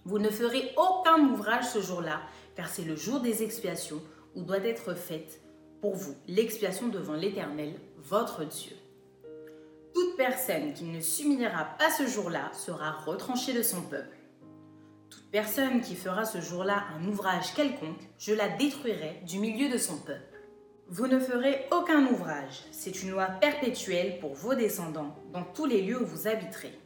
Vous 0.06 0.20
ne 0.20 0.30
ferez 0.30 0.74
aucun 0.78 1.20
ouvrage 1.20 1.66
ce 1.66 1.82
jour-là, 1.82 2.22
car 2.56 2.70
c'est 2.70 2.84
le 2.84 2.96
jour 2.96 3.20
des 3.20 3.44
expiations 3.44 4.02
où 4.36 4.44
doit 4.44 4.66
être 4.66 4.94
faite 4.94 5.42
pour 5.82 5.96
vous 5.96 6.16
l'expiation 6.28 6.88
devant 6.88 7.14
l'Éternel, 7.14 7.74
votre 7.98 8.46
Dieu. 8.46 8.76
Toute 9.94 10.16
personne 10.16 10.74
qui 10.74 10.86
ne 10.86 11.02
s'humiliera 11.02 11.66
pas 11.78 11.92
ce 11.92 12.08
jour-là 12.08 12.52
sera 12.54 12.92
retranchée 12.92 13.54
de 13.54 13.64
son 13.64 13.82
peuple. 13.82 14.18
Toute 15.10 15.32
personne 15.32 15.82
qui 15.82 15.96
fera 15.96 16.26
ce 16.26 16.42
jour-là 16.42 16.84
un 16.98 17.08
ouvrage 17.08 17.54
quelconque, 17.54 18.10
je 18.18 18.34
la 18.34 18.50
détruirai 18.50 19.22
du 19.26 19.40
milieu 19.40 19.70
de 19.70 19.78
son 19.78 19.98
peuple. 19.98 20.42
Vous 20.90 21.08
ne 21.08 21.20
ferez 21.20 21.66
aucun 21.72 22.06
ouvrage, 22.08 22.64
c'est 22.72 23.04
une 23.04 23.12
loi 23.12 23.26
perpétuelle 23.26 24.20
pour 24.20 24.34
vos 24.34 24.56
descendants 24.56 25.16
dans 25.34 25.44
tous 25.44 25.66
les 25.66 25.82
lieux 25.82 26.02
où 26.02 26.06
vous 26.06 26.28
habiterez. 26.28 26.78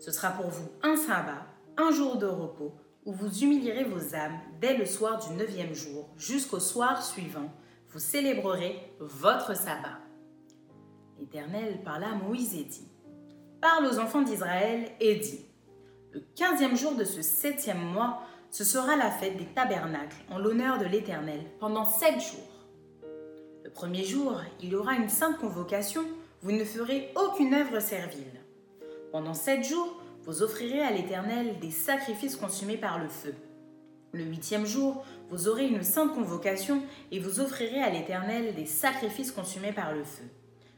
Ce 0.00 0.10
sera 0.10 0.30
pour 0.30 0.48
vous 0.48 0.68
un 0.82 0.96
sabbat, 0.96 1.46
un 1.76 1.92
jour 1.92 2.16
de 2.16 2.26
repos, 2.26 2.74
où 3.04 3.12
vous 3.12 3.42
humilierez 3.42 3.84
vos 3.84 4.14
âmes 4.14 4.38
dès 4.60 4.76
le 4.76 4.86
soir 4.86 5.24
du 5.24 5.34
neuvième 5.34 5.74
jour 5.74 6.08
jusqu'au 6.16 6.60
soir 6.60 7.02
suivant, 7.02 7.52
vous 7.90 8.00
célébrerez 8.00 8.92
votre 9.00 9.56
sabbat. 9.56 9.98
L'Éternel 11.18 11.82
parla 11.84 12.10
à 12.10 12.14
Moïse 12.14 12.54
et 12.54 12.64
dit, 12.64 12.88
Parle 13.60 13.86
aux 13.86 13.98
enfants 13.98 14.22
d'Israël 14.22 14.90
et 15.00 15.16
dis, 15.16 15.47
Le 16.12 16.22
quinzième 16.34 16.76
jour 16.76 16.94
de 16.94 17.04
ce 17.04 17.20
septième 17.20 17.80
mois, 17.80 18.22
ce 18.50 18.64
sera 18.64 18.96
la 18.96 19.10
fête 19.10 19.36
des 19.36 19.44
tabernacles 19.44 20.24
en 20.30 20.38
l'honneur 20.38 20.78
de 20.78 20.86
l'Éternel 20.86 21.40
pendant 21.60 21.84
sept 21.84 22.18
jours. 22.20 22.66
Le 23.62 23.70
premier 23.70 24.04
jour, 24.04 24.40
il 24.62 24.70
y 24.70 24.74
aura 24.74 24.94
une 24.94 25.10
sainte 25.10 25.36
convocation, 25.36 26.02
vous 26.40 26.52
ne 26.52 26.64
ferez 26.64 27.12
aucune 27.14 27.52
œuvre 27.52 27.80
servile. 27.80 28.40
Pendant 29.12 29.34
sept 29.34 29.64
jours, 29.64 30.00
vous 30.22 30.42
offrirez 30.42 30.80
à 30.80 30.90
l'Éternel 30.90 31.58
des 31.60 31.70
sacrifices 31.70 32.36
consumés 32.36 32.78
par 32.78 32.98
le 32.98 33.08
feu. 33.08 33.34
Le 34.12 34.24
huitième 34.24 34.64
jour, 34.64 35.04
vous 35.28 35.48
aurez 35.48 35.66
une 35.66 35.82
sainte 35.82 36.14
convocation 36.14 36.82
et 37.12 37.18
vous 37.18 37.40
offrirez 37.40 37.82
à 37.82 37.90
l'Éternel 37.90 38.54
des 38.54 38.64
sacrifices 38.64 39.32
consumés 39.32 39.72
par 39.72 39.92
le 39.92 40.04
feu. 40.04 40.24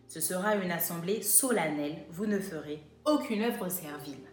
Ce 0.08 0.20
sera 0.20 0.56
une 0.56 0.72
assemblée 0.72 1.22
solennelle, 1.22 1.98
vous 2.10 2.26
ne 2.26 2.40
ferez 2.40 2.82
aucune 3.04 3.44
œuvre 3.44 3.68
servile. 3.68 4.29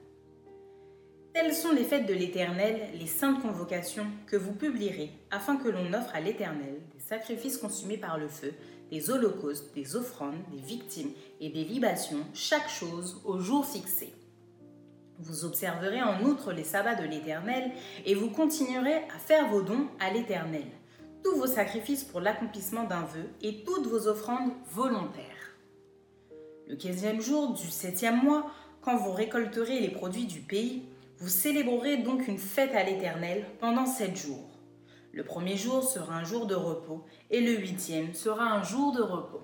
Telles 1.40 1.54
sont 1.54 1.72
les 1.72 1.84
fêtes 1.84 2.08
de 2.08 2.16
l'Éternel, 2.16 2.90
les 3.00 3.06
saintes 3.06 3.44
convocations 3.44 4.08
que 4.26 4.36
vous 4.36 4.54
publierez, 4.54 5.12
afin 5.30 5.56
que 5.56 5.70
l'on 5.70 5.94
offre 5.94 6.16
à 6.16 6.20
l'Éternel 6.20 6.82
des 6.96 7.00
sacrifices 7.00 7.60
consumés 7.60 8.00
par 8.00 8.18
le 8.18 8.28
feu, 8.28 8.54
des 8.90 9.12
holocaustes, 9.12 9.72
des 9.76 9.96
offrandes, 9.96 10.42
des 10.52 10.58
victimes 10.58 11.12
et 11.40 11.50
des 11.50 11.64
libations, 11.64 12.26
chaque 12.34 12.68
chose 12.68 13.22
au 13.24 13.38
jour 13.38 13.68
fixé. 13.68 14.16
Vous 15.20 15.46
observerez 15.46 16.02
en 16.02 16.24
outre 16.24 16.54
les 16.54 16.64
sabbats 16.64 16.96
de 16.96 17.06
l'Éternel 17.06 17.70
et 18.08 18.16
vous 18.16 18.32
continuerez 18.32 18.96
à 19.16 19.20
faire 19.20 19.48
vos 19.48 19.62
dons 19.62 19.90
à 20.00 20.10
l'Éternel, 20.10 20.66
tous 21.24 21.36
vos 21.36 21.46
sacrifices 21.46 22.04
pour 22.04 22.20
l'accomplissement 22.20 22.86
d'un 22.86 23.04
vœu 23.04 23.30
et 23.44 23.64
toutes 23.64 23.86
vos 23.86 24.08
offrandes 24.08 24.54
volontaires. 24.72 25.54
Le 26.68 26.76
quinzième 26.78 27.22
jour 27.22 27.54
du 27.54 27.68
septième 27.68 28.24
mois, 28.24 28.50
quand 28.82 28.98
vous 28.98 29.12
récolterez 29.12 29.80
les 29.80 29.92
produits 29.92 30.26
du 30.26 30.40
pays, 30.40 30.82
vous 31.20 31.30
célébrerez 31.30 31.98
donc 31.98 32.28
une 32.28 32.38
fête 32.38 32.76
à 32.76 32.84
l'Éternel 32.84 33.46
pendant 33.60 33.88
sept 33.88 34.16
jours. 34.16 34.50
Le 35.12 35.24
premier 35.24 35.58
jour 35.58 35.84
sera 35.84 36.14
un 36.14 36.24
jour 36.24 36.46
de 36.46 36.54
repos 36.54 37.06
et 37.32 37.42
le 37.42 37.58
huitième 37.58 38.14
sera 38.14 38.44
un 38.44 38.62
jour 38.62 38.92
de 38.92 39.02
repos. 39.02 39.42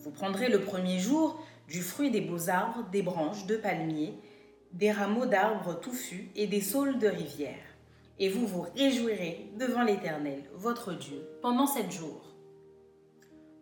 Vous 0.00 0.10
prendrez 0.10 0.50
le 0.50 0.60
premier 0.60 0.98
jour 0.98 1.42
du 1.66 1.80
fruit 1.80 2.10
des 2.10 2.20
beaux 2.20 2.50
arbres, 2.50 2.84
des 2.92 3.00
branches 3.00 3.46
de 3.46 3.56
palmiers, 3.56 4.18
des 4.72 4.92
rameaux 4.92 5.24
d'arbres 5.24 5.80
touffus 5.80 6.28
et 6.36 6.46
des 6.46 6.60
saules 6.60 6.98
de 6.98 7.08
rivière. 7.08 7.64
Et 8.18 8.28
vous 8.28 8.46
vous 8.46 8.66
réjouirez 8.76 9.50
devant 9.58 9.82
l'Éternel, 9.82 10.42
votre 10.52 10.92
Dieu, 10.92 11.26
pendant 11.40 11.66
sept 11.66 11.90
jours. 11.90 12.34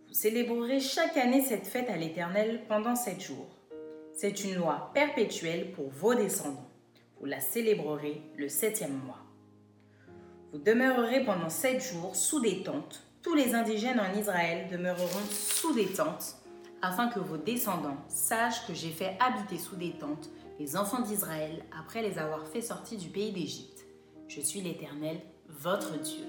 Vous 0.09 0.15
célébrerez 0.15 0.81
chaque 0.81 1.17
année 1.17 1.43
cette 1.43 1.67
fête 1.67 1.89
à 1.89 1.97
l'Éternel 1.97 2.63
pendant 2.69 2.97
sept 2.97 3.21
jours. 3.21 3.57
C'est 4.13 4.43
une 4.43 4.57
loi 4.57 4.91
perpétuelle 4.95 5.71
pour 5.71 5.89
vos 5.89 6.15
descendants. 6.15 6.72
Vous 7.23 7.29
la 7.29 7.39
célébrerez 7.39 8.21
le 8.37 8.49
septième 8.49 8.99
mois. 8.99 9.23
Vous 10.53 10.59
demeurerez 10.59 11.25
pendant 11.25 11.51
sept 11.51 11.81
jours 11.81 12.17
sous 12.17 12.41
des 12.41 12.65
tentes. 12.65 13.05
Tous 13.23 13.37
les 13.37 13.55
indigènes 13.55 14.01
en 14.01 14.13
Israël 14.19 14.69
demeureront 14.69 15.25
sous 15.31 15.73
des 15.73 15.87
tentes, 15.87 16.35
afin 16.83 17.07
que 17.07 17.21
vos 17.21 17.37
descendants 17.37 18.03
sachent 18.09 18.67
que 18.67 18.75
j'ai 18.75 18.91
fait 18.91 19.17
habiter 19.21 19.57
sous 19.57 19.77
des 19.77 19.93
tentes 19.93 20.31
les 20.59 20.77
enfants 20.77 21.01
d'Israël 21.01 21.63
après 21.79 22.03
les 22.03 22.19
avoir 22.19 22.45
fait 22.49 22.61
sortir 22.61 22.99
du 22.99 23.09
pays 23.09 23.31
d'Égypte. 23.31 23.87
Je 24.27 24.41
suis 24.41 24.61
l'Éternel, 24.61 25.21
votre 25.49 26.01
Dieu. 26.01 26.27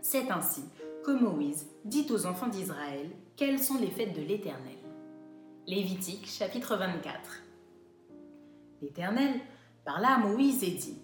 C'est 0.00 0.30
ainsi 0.30 0.62
que 1.04 1.10
Moïse 1.10 1.66
dit 1.84 2.06
aux 2.10 2.24
enfants 2.24 2.46
d'Israël 2.46 3.10
quelles 3.34 3.58
sont 3.58 3.78
les 3.80 3.90
fêtes 3.90 4.14
de 4.14 4.22
l'Éternel. 4.22 4.78
Lévitique 5.66 6.28
chapitre 6.28 6.76
24. 6.76 7.42
L'Éternel 8.80 9.40
parla 9.88 10.16
à 10.16 10.18
Moïse 10.18 10.62
et 10.64 10.72
dit 10.72 10.98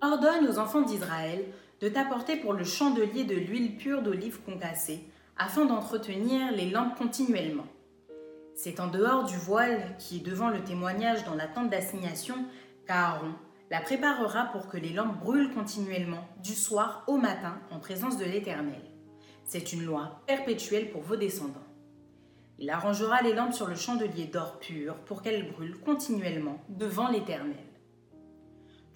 Ordonne 0.00 0.48
aux 0.48 0.58
enfants 0.58 0.80
d'Israël 0.80 1.44
de 1.82 1.88
t'apporter 1.90 2.36
pour 2.36 2.54
le 2.54 2.64
chandelier 2.64 3.24
de 3.24 3.34
l'huile 3.34 3.76
pure 3.76 4.00
d'olive 4.00 4.40
concassée, 4.40 5.04
afin 5.36 5.66
d'entretenir 5.66 6.50
les 6.52 6.70
lampes 6.70 6.96
continuellement. 6.96 7.66
C'est 8.54 8.80
en 8.80 8.86
dehors 8.86 9.24
du 9.24 9.36
voile 9.36 9.94
qui 9.98 10.16
est 10.16 10.26
devant 10.26 10.48
le 10.48 10.64
témoignage 10.64 11.26
dans 11.26 11.34
la 11.34 11.46
tente 11.46 11.68
d'assignation 11.68 12.36
qu'Aaron 12.86 13.34
la 13.70 13.82
préparera 13.82 14.46
pour 14.46 14.68
que 14.68 14.78
les 14.78 14.94
lampes 14.94 15.20
brûlent 15.20 15.52
continuellement, 15.52 16.26
du 16.42 16.54
soir 16.54 17.04
au 17.08 17.18
matin, 17.18 17.58
en 17.70 17.80
présence 17.80 18.16
de 18.16 18.24
l'Éternel. 18.24 18.80
C'est 19.44 19.74
une 19.74 19.84
loi 19.84 20.22
perpétuelle 20.26 20.90
pour 20.90 21.02
vos 21.02 21.16
descendants. 21.16 21.68
Il 22.58 22.70
arrangera 22.70 23.20
les 23.20 23.34
lampes 23.34 23.52
sur 23.52 23.66
le 23.66 23.76
chandelier 23.76 24.24
d'or 24.24 24.58
pur 24.58 24.94
pour 25.04 25.20
qu'elles 25.20 25.52
brûlent 25.52 25.78
continuellement 25.80 26.62
devant 26.70 27.10
l'Éternel. 27.10 27.65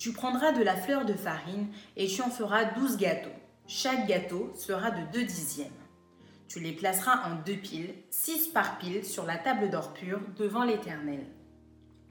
Tu 0.00 0.14
prendras 0.14 0.52
de 0.52 0.62
la 0.62 0.76
fleur 0.76 1.04
de 1.04 1.12
farine 1.12 1.66
et 1.94 2.06
tu 2.06 2.22
en 2.22 2.30
feras 2.30 2.64
douze 2.64 2.96
gâteaux. 2.96 3.28
Chaque 3.66 4.06
gâteau 4.06 4.50
sera 4.56 4.90
de 4.90 5.12
deux 5.12 5.24
dixièmes. 5.24 5.68
Tu 6.48 6.58
les 6.58 6.72
placeras 6.72 7.28
en 7.28 7.34
deux 7.44 7.58
piles, 7.58 7.92
six 8.08 8.48
par 8.48 8.78
pile, 8.78 9.04
sur 9.04 9.26
la 9.26 9.36
table 9.36 9.68
d'or 9.68 9.92
pur 9.92 10.18
devant 10.38 10.64
l'Éternel. 10.64 11.26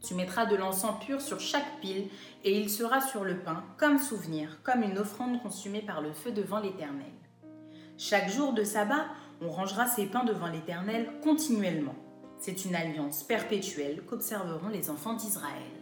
Tu 0.03 0.13
mettras 0.13 0.45
de 0.45 0.55
l'encens 0.55 1.03
pur 1.03 1.19
sur 1.19 1.39
chaque 1.39 1.79
pile, 1.81 2.09
et 2.43 2.59
il 2.59 2.69
sera 2.69 3.01
sur 3.01 3.23
le 3.23 3.39
pain, 3.39 3.63
comme 3.77 3.97
souvenir, 3.97 4.59
comme 4.61 4.83
une 4.83 4.99
offrande 4.99 5.41
consumée 5.41 5.81
par 5.81 6.01
le 6.01 6.13
feu 6.13 6.31
devant 6.31 6.59
l'Éternel. 6.59 7.11
Chaque 7.97 8.29
jour 8.29 8.53
de 8.53 8.63
sabbat, 8.63 9.07
on 9.41 9.49
rangera 9.49 9.87
ces 9.87 10.05
pains 10.05 10.25
devant 10.25 10.47
l'Éternel 10.47 11.09
continuellement. 11.23 11.95
C'est 12.37 12.65
une 12.65 12.75
alliance 12.75 13.23
perpétuelle 13.23 14.03
qu'observeront 14.07 14.69
les 14.69 14.91
enfants 14.91 15.15
d'Israël. 15.15 15.78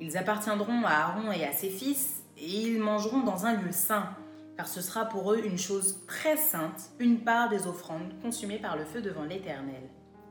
Ils 0.00 0.16
appartiendront 0.16 0.84
à 0.84 0.90
Aaron 0.90 1.32
et 1.32 1.44
à 1.44 1.52
ses 1.52 1.70
fils, 1.70 2.22
et 2.36 2.46
ils 2.46 2.78
mangeront 2.78 3.20
dans 3.20 3.46
un 3.46 3.54
lieu 3.54 3.72
saint, 3.72 4.10
car 4.56 4.68
ce 4.68 4.80
sera 4.80 5.06
pour 5.06 5.32
eux 5.32 5.40
une 5.44 5.58
chose 5.58 6.04
très 6.06 6.36
sainte, 6.36 6.90
une 6.98 7.20
part 7.20 7.48
des 7.48 7.66
offrandes 7.66 8.12
consumées 8.22 8.58
par 8.58 8.76
le 8.76 8.84
feu 8.84 9.00
devant 9.00 9.24
l'Éternel. 9.24 9.82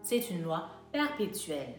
C'est 0.03 0.29
une 0.29 0.41
loi 0.41 0.69
perpétuelle. 0.91 1.75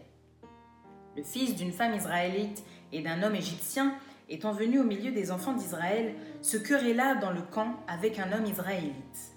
Le 1.17 1.23
fils 1.23 1.55
d'une 1.55 1.71
femme 1.71 1.95
israélite 1.95 2.63
et 2.91 3.01
d'un 3.01 3.23
homme 3.23 3.35
égyptien, 3.35 3.95
étant 4.29 4.51
venu 4.51 4.79
au 4.79 4.83
milieu 4.83 5.11
des 5.11 5.31
enfants 5.31 5.53
d'Israël, 5.53 6.13
se 6.41 6.57
querella 6.57 7.15
dans 7.15 7.31
le 7.31 7.41
camp 7.41 7.75
avec 7.87 8.19
un 8.19 8.31
homme 8.31 8.45
israélite. 8.45 9.35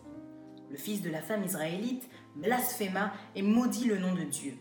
Le 0.70 0.76
fils 0.76 1.00
de 1.00 1.10
la 1.10 1.22
femme 1.22 1.44
israélite 1.44 2.08
blasphéma 2.36 3.12
et 3.34 3.42
maudit 3.42 3.86
le 3.86 3.98
nom 3.98 4.14
de 4.14 4.22
Dieu. 4.22 4.54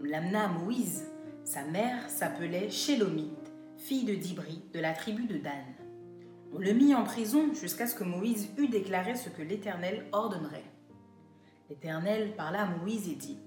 L'amena 0.00 0.44
à 0.44 0.48
Moïse, 0.48 1.10
sa 1.48 1.62
mère 1.62 2.10
s'appelait 2.10 2.68
Shélomite, 2.68 3.50
fille 3.78 4.04
de 4.04 4.14
Dibri, 4.14 4.62
de 4.74 4.80
la 4.80 4.92
tribu 4.92 5.24
de 5.24 5.38
Dan. 5.38 5.64
On 6.54 6.58
le 6.58 6.74
mit 6.74 6.94
en 6.94 7.04
prison 7.04 7.54
jusqu'à 7.54 7.86
ce 7.86 7.94
que 7.94 8.04
Moïse 8.04 8.50
eût 8.58 8.68
déclaré 8.68 9.14
ce 9.14 9.30
que 9.30 9.40
l'Éternel 9.40 10.04
ordonnerait. 10.12 10.70
L'Éternel 11.70 12.34
parla 12.36 12.64
à 12.64 12.66
Moïse 12.66 13.08
et 13.08 13.14
dit 13.14 13.38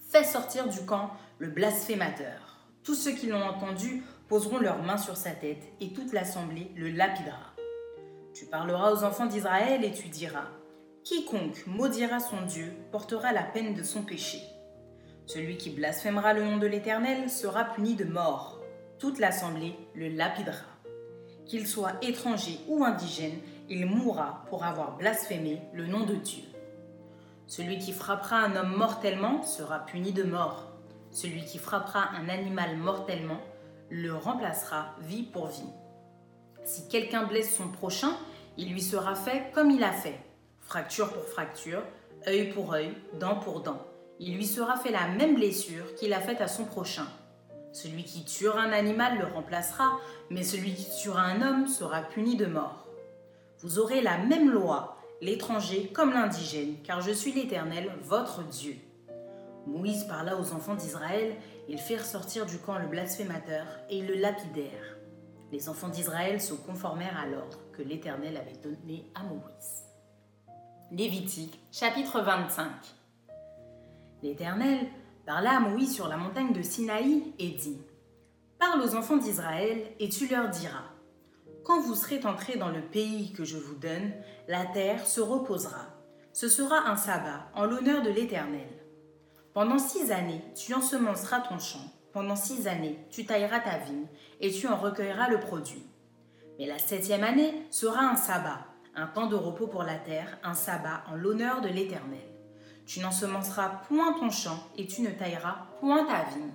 Fais 0.00 0.24
sortir 0.24 0.68
du 0.68 0.84
camp 0.84 1.12
le 1.38 1.46
blasphémateur. 1.46 2.66
Tous 2.82 2.96
ceux 2.96 3.12
qui 3.12 3.28
l'ont 3.28 3.44
entendu 3.44 4.02
poseront 4.26 4.58
leurs 4.58 4.82
mains 4.82 4.98
sur 4.98 5.16
sa 5.16 5.30
tête 5.30 5.62
et 5.80 5.92
toute 5.92 6.12
l'assemblée 6.12 6.72
le 6.74 6.90
lapidera. 6.90 7.54
Tu 8.34 8.46
parleras 8.46 8.92
aux 8.92 9.04
enfants 9.04 9.26
d'Israël 9.26 9.84
et 9.84 9.92
tu 9.92 10.08
diras 10.08 10.48
Quiconque 11.04 11.64
maudira 11.68 12.18
son 12.18 12.42
Dieu 12.42 12.72
portera 12.90 13.32
la 13.32 13.44
peine 13.44 13.74
de 13.74 13.84
son 13.84 14.02
péché. 14.02 14.40
Celui 15.32 15.56
qui 15.56 15.70
blasphémera 15.70 16.32
le 16.32 16.42
nom 16.42 16.56
de 16.56 16.66
l'Éternel 16.66 17.30
sera 17.30 17.62
puni 17.62 17.94
de 17.94 18.04
mort. 18.04 18.58
Toute 18.98 19.20
l'assemblée 19.20 19.76
le 19.94 20.08
lapidera. 20.08 20.56
Qu'il 21.46 21.68
soit 21.68 21.92
étranger 22.02 22.58
ou 22.66 22.84
indigène, 22.84 23.38
il 23.68 23.86
mourra 23.86 24.44
pour 24.48 24.64
avoir 24.64 24.96
blasphémé 24.96 25.62
le 25.72 25.86
nom 25.86 26.00
de 26.00 26.16
Dieu. 26.16 26.42
Celui 27.46 27.78
qui 27.78 27.92
frappera 27.92 28.38
un 28.38 28.56
homme 28.56 28.74
mortellement 28.74 29.44
sera 29.44 29.86
puni 29.86 30.10
de 30.10 30.24
mort. 30.24 30.72
Celui 31.12 31.44
qui 31.44 31.58
frappera 31.58 32.08
un 32.16 32.28
animal 32.28 32.76
mortellement 32.76 33.40
le 33.88 34.12
remplacera 34.12 34.96
vie 35.02 35.22
pour 35.22 35.46
vie. 35.46 35.62
Si 36.64 36.88
quelqu'un 36.88 37.22
blesse 37.22 37.54
son 37.54 37.68
prochain, 37.68 38.16
il 38.58 38.72
lui 38.72 38.82
sera 38.82 39.14
fait 39.14 39.52
comme 39.54 39.70
il 39.70 39.84
a 39.84 39.92
fait, 39.92 40.18
fracture 40.58 41.12
pour 41.12 41.22
fracture, 41.22 41.84
œil 42.26 42.50
pour 42.50 42.72
œil, 42.72 42.96
dent 43.20 43.36
pour 43.36 43.60
dent 43.60 43.86
il 44.22 44.34
lui 44.34 44.46
sera 44.46 44.76
fait 44.76 44.92
la 44.92 45.08
même 45.08 45.34
blessure 45.34 45.94
qu'il 45.94 46.12
a 46.12 46.20
faite 46.20 46.42
à 46.42 46.46
son 46.46 46.66
prochain. 46.66 47.06
Celui 47.72 48.04
qui 48.04 48.22
tuera 48.22 48.60
un 48.60 48.72
animal 48.72 49.18
le 49.18 49.24
remplacera, 49.24 49.98
mais 50.28 50.42
celui 50.42 50.74
qui 50.74 50.86
tuera 51.00 51.22
un 51.22 51.40
homme 51.40 51.66
sera 51.66 52.02
puni 52.02 52.36
de 52.36 52.44
mort. 52.44 52.86
Vous 53.60 53.78
aurez 53.78 54.02
la 54.02 54.18
même 54.18 54.50
loi, 54.50 54.98
l'étranger 55.22 55.90
comme 55.94 56.12
l'indigène, 56.12 56.76
car 56.84 57.00
je 57.00 57.12
suis 57.12 57.32
l'Éternel, 57.32 57.90
votre 58.02 58.42
Dieu. 58.44 58.76
Moïse 59.66 60.04
parla 60.04 60.38
aux 60.38 60.52
enfants 60.52 60.74
d'Israël, 60.74 61.34
ils 61.68 61.78
firent 61.78 62.04
sortir 62.04 62.44
du 62.44 62.58
camp 62.58 62.78
le 62.78 62.88
blasphémateur 62.88 63.64
et 63.88 64.02
le 64.02 64.16
lapidèrent. 64.16 64.98
Les 65.50 65.70
enfants 65.70 65.88
d'Israël 65.88 66.42
se 66.42 66.52
conformèrent 66.52 67.18
à 67.18 67.26
l'ordre 67.26 67.58
que 67.72 67.82
l'Éternel 67.82 68.36
avait 68.36 68.60
donné 68.62 69.10
à 69.14 69.22
Moïse. 69.22 69.84
Lévitique 70.90 71.58
chapitre 71.72 72.20
25 72.20 72.99
L'Éternel 74.22 74.86
parla 75.26 75.56
à 75.56 75.60
Moïse 75.60 75.94
sur 75.94 76.08
la 76.08 76.18
montagne 76.18 76.52
de 76.52 76.62
Sinaï 76.62 77.32
et 77.38 77.50
dit 77.50 77.80
Parle 78.58 78.82
aux 78.82 78.94
enfants 78.94 79.16
d'Israël 79.16 79.82
et 79.98 80.08
tu 80.10 80.26
leur 80.28 80.50
diras 80.50 80.84
Quand 81.64 81.80
vous 81.80 81.94
serez 81.94 82.20
entrés 82.24 82.58
dans 82.58 82.68
le 82.68 82.82
pays 82.82 83.32
que 83.32 83.44
je 83.44 83.56
vous 83.56 83.76
donne, 83.76 84.12
la 84.48 84.66
terre 84.66 85.06
se 85.06 85.22
reposera. 85.22 85.86
Ce 86.32 86.48
sera 86.48 86.88
un 86.88 86.96
sabbat 86.96 87.50
en 87.54 87.64
l'honneur 87.64 88.02
de 88.02 88.10
l'Éternel. 88.10 88.68
Pendant 89.54 89.78
six 89.78 90.12
années, 90.12 90.44
tu 90.54 90.74
ensemenceras 90.74 91.40
ton 91.40 91.58
champ. 91.58 91.90
Pendant 92.12 92.36
six 92.36 92.66
années, 92.68 92.98
tu 93.10 93.24
tailleras 93.24 93.60
ta 93.60 93.78
vigne 93.78 94.06
et 94.40 94.50
tu 94.50 94.68
en 94.68 94.76
recueilleras 94.76 95.28
le 95.28 95.40
produit. 95.40 95.86
Mais 96.58 96.66
la 96.66 96.78
septième 96.78 97.24
année 97.24 97.66
sera 97.70 98.00
un 98.00 98.16
sabbat, 98.16 98.66
un 98.94 99.06
temps 99.06 99.26
de 99.26 99.36
repos 99.36 99.66
pour 99.66 99.82
la 99.82 99.96
terre, 99.96 100.38
un 100.42 100.54
sabbat 100.54 101.04
en 101.08 101.14
l'honneur 101.14 101.62
de 101.62 101.68
l'Éternel. 101.68 102.29
Tu 102.90 102.98
n'ensemenceras 102.98 103.68
point 103.86 104.14
ton 104.14 104.30
champ 104.30 104.58
et 104.76 104.84
tu 104.84 105.02
ne 105.02 105.10
tailleras 105.10 105.68
point 105.78 106.04
ta 106.06 106.24
vigne. 106.24 106.50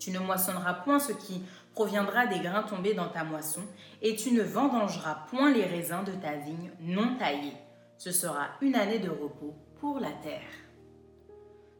Tu 0.00 0.10
ne 0.10 0.18
moissonneras 0.18 0.74
point 0.74 0.98
ce 0.98 1.12
qui 1.12 1.44
proviendra 1.74 2.26
des 2.26 2.40
grains 2.40 2.64
tombés 2.64 2.94
dans 2.94 3.08
ta 3.08 3.22
moisson, 3.22 3.60
et 4.00 4.16
tu 4.16 4.32
ne 4.32 4.42
vendangeras 4.42 5.26
point 5.30 5.52
les 5.52 5.64
raisins 5.64 6.02
de 6.04 6.10
ta 6.10 6.32
vigne 6.32 6.72
non 6.80 7.14
taillés. 7.18 7.56
Ce 7.98 8.10
sera 8.10 8.48
une 8.60 8.74
année 8.74 8.98
de 8.98 9.10
repos 9.10 9.54
pour 9.78 10.00
la 10.00 10.10
terre. 10.10 10.50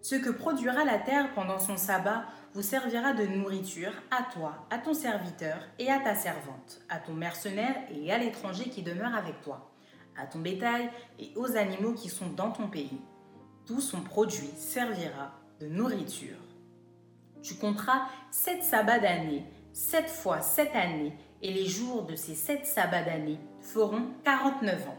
Ce 0.02 0.14
que 0.14 0.30
produira 0.30 0.84
la 0.84 1.00
terre 1.00 1.34
pendant 1.34 1.58
son 1.58 1.76
sabbat 1.76 2.22
vous 2.54 2.62
servira 2.62 3.12
de 3.12 3.26
nourriture 3.26 3.92
à 4.12 4.22
toi, 4.32 4.68
à 4.70 4.78
ton 4.78 4.94
serviteur 4.94 5.58
et 5.80 5.90
à 5.90 5.98
ta 5.98 6.14
servante, 6.14 6.80
à 6.88 7.00
ton 7.00 7.14
mercenaire 7.14 7.74
et 7.90 8.12
à 8.12 8.18
l'étranger 8.18 8.70
qui 8.70 8.84
demeure 8.84 9.16
avec 9.16 9.40
toi, 9.40 9.72
à 10.16 10.28
ton 10.28 10.38
bétail 10.38 10.92
et 11.18 11.32
aux 11.34 11.56
animaux 11.56 11.94
qui 11.94 12.08
sont 12.08 12.28
dans 12.28 12.52
ton 12.52 12.68
pays. 12.68 13.00
Tout 13.66 13.80
son 13.80 14.00
produit 14.00 14.50
servira 14.56 15.38
de 15.60 15.68
nourriture. 15.68 16.36
Tu 17.42 17.54
compteras 17.54 18.08
sept 18.32 18.64
sabbats 18.64 18.98
d'année, 18.98 19.44
sept 19.72 20.08
fois 20.08 20.40
sept 20.40 20.74
années, 20.74 21.16
et 21.42 21.52
les 21.52 21.66
jours 21.66 22.02
de 22.02 22.16
ces 22.16 22.34
sept 22.34 22.66
sabbats 22.66 23.04
d'année 23.04 23.38
feront 23.60 24.06
49 24.24 24.88
ans. 24.88 24.98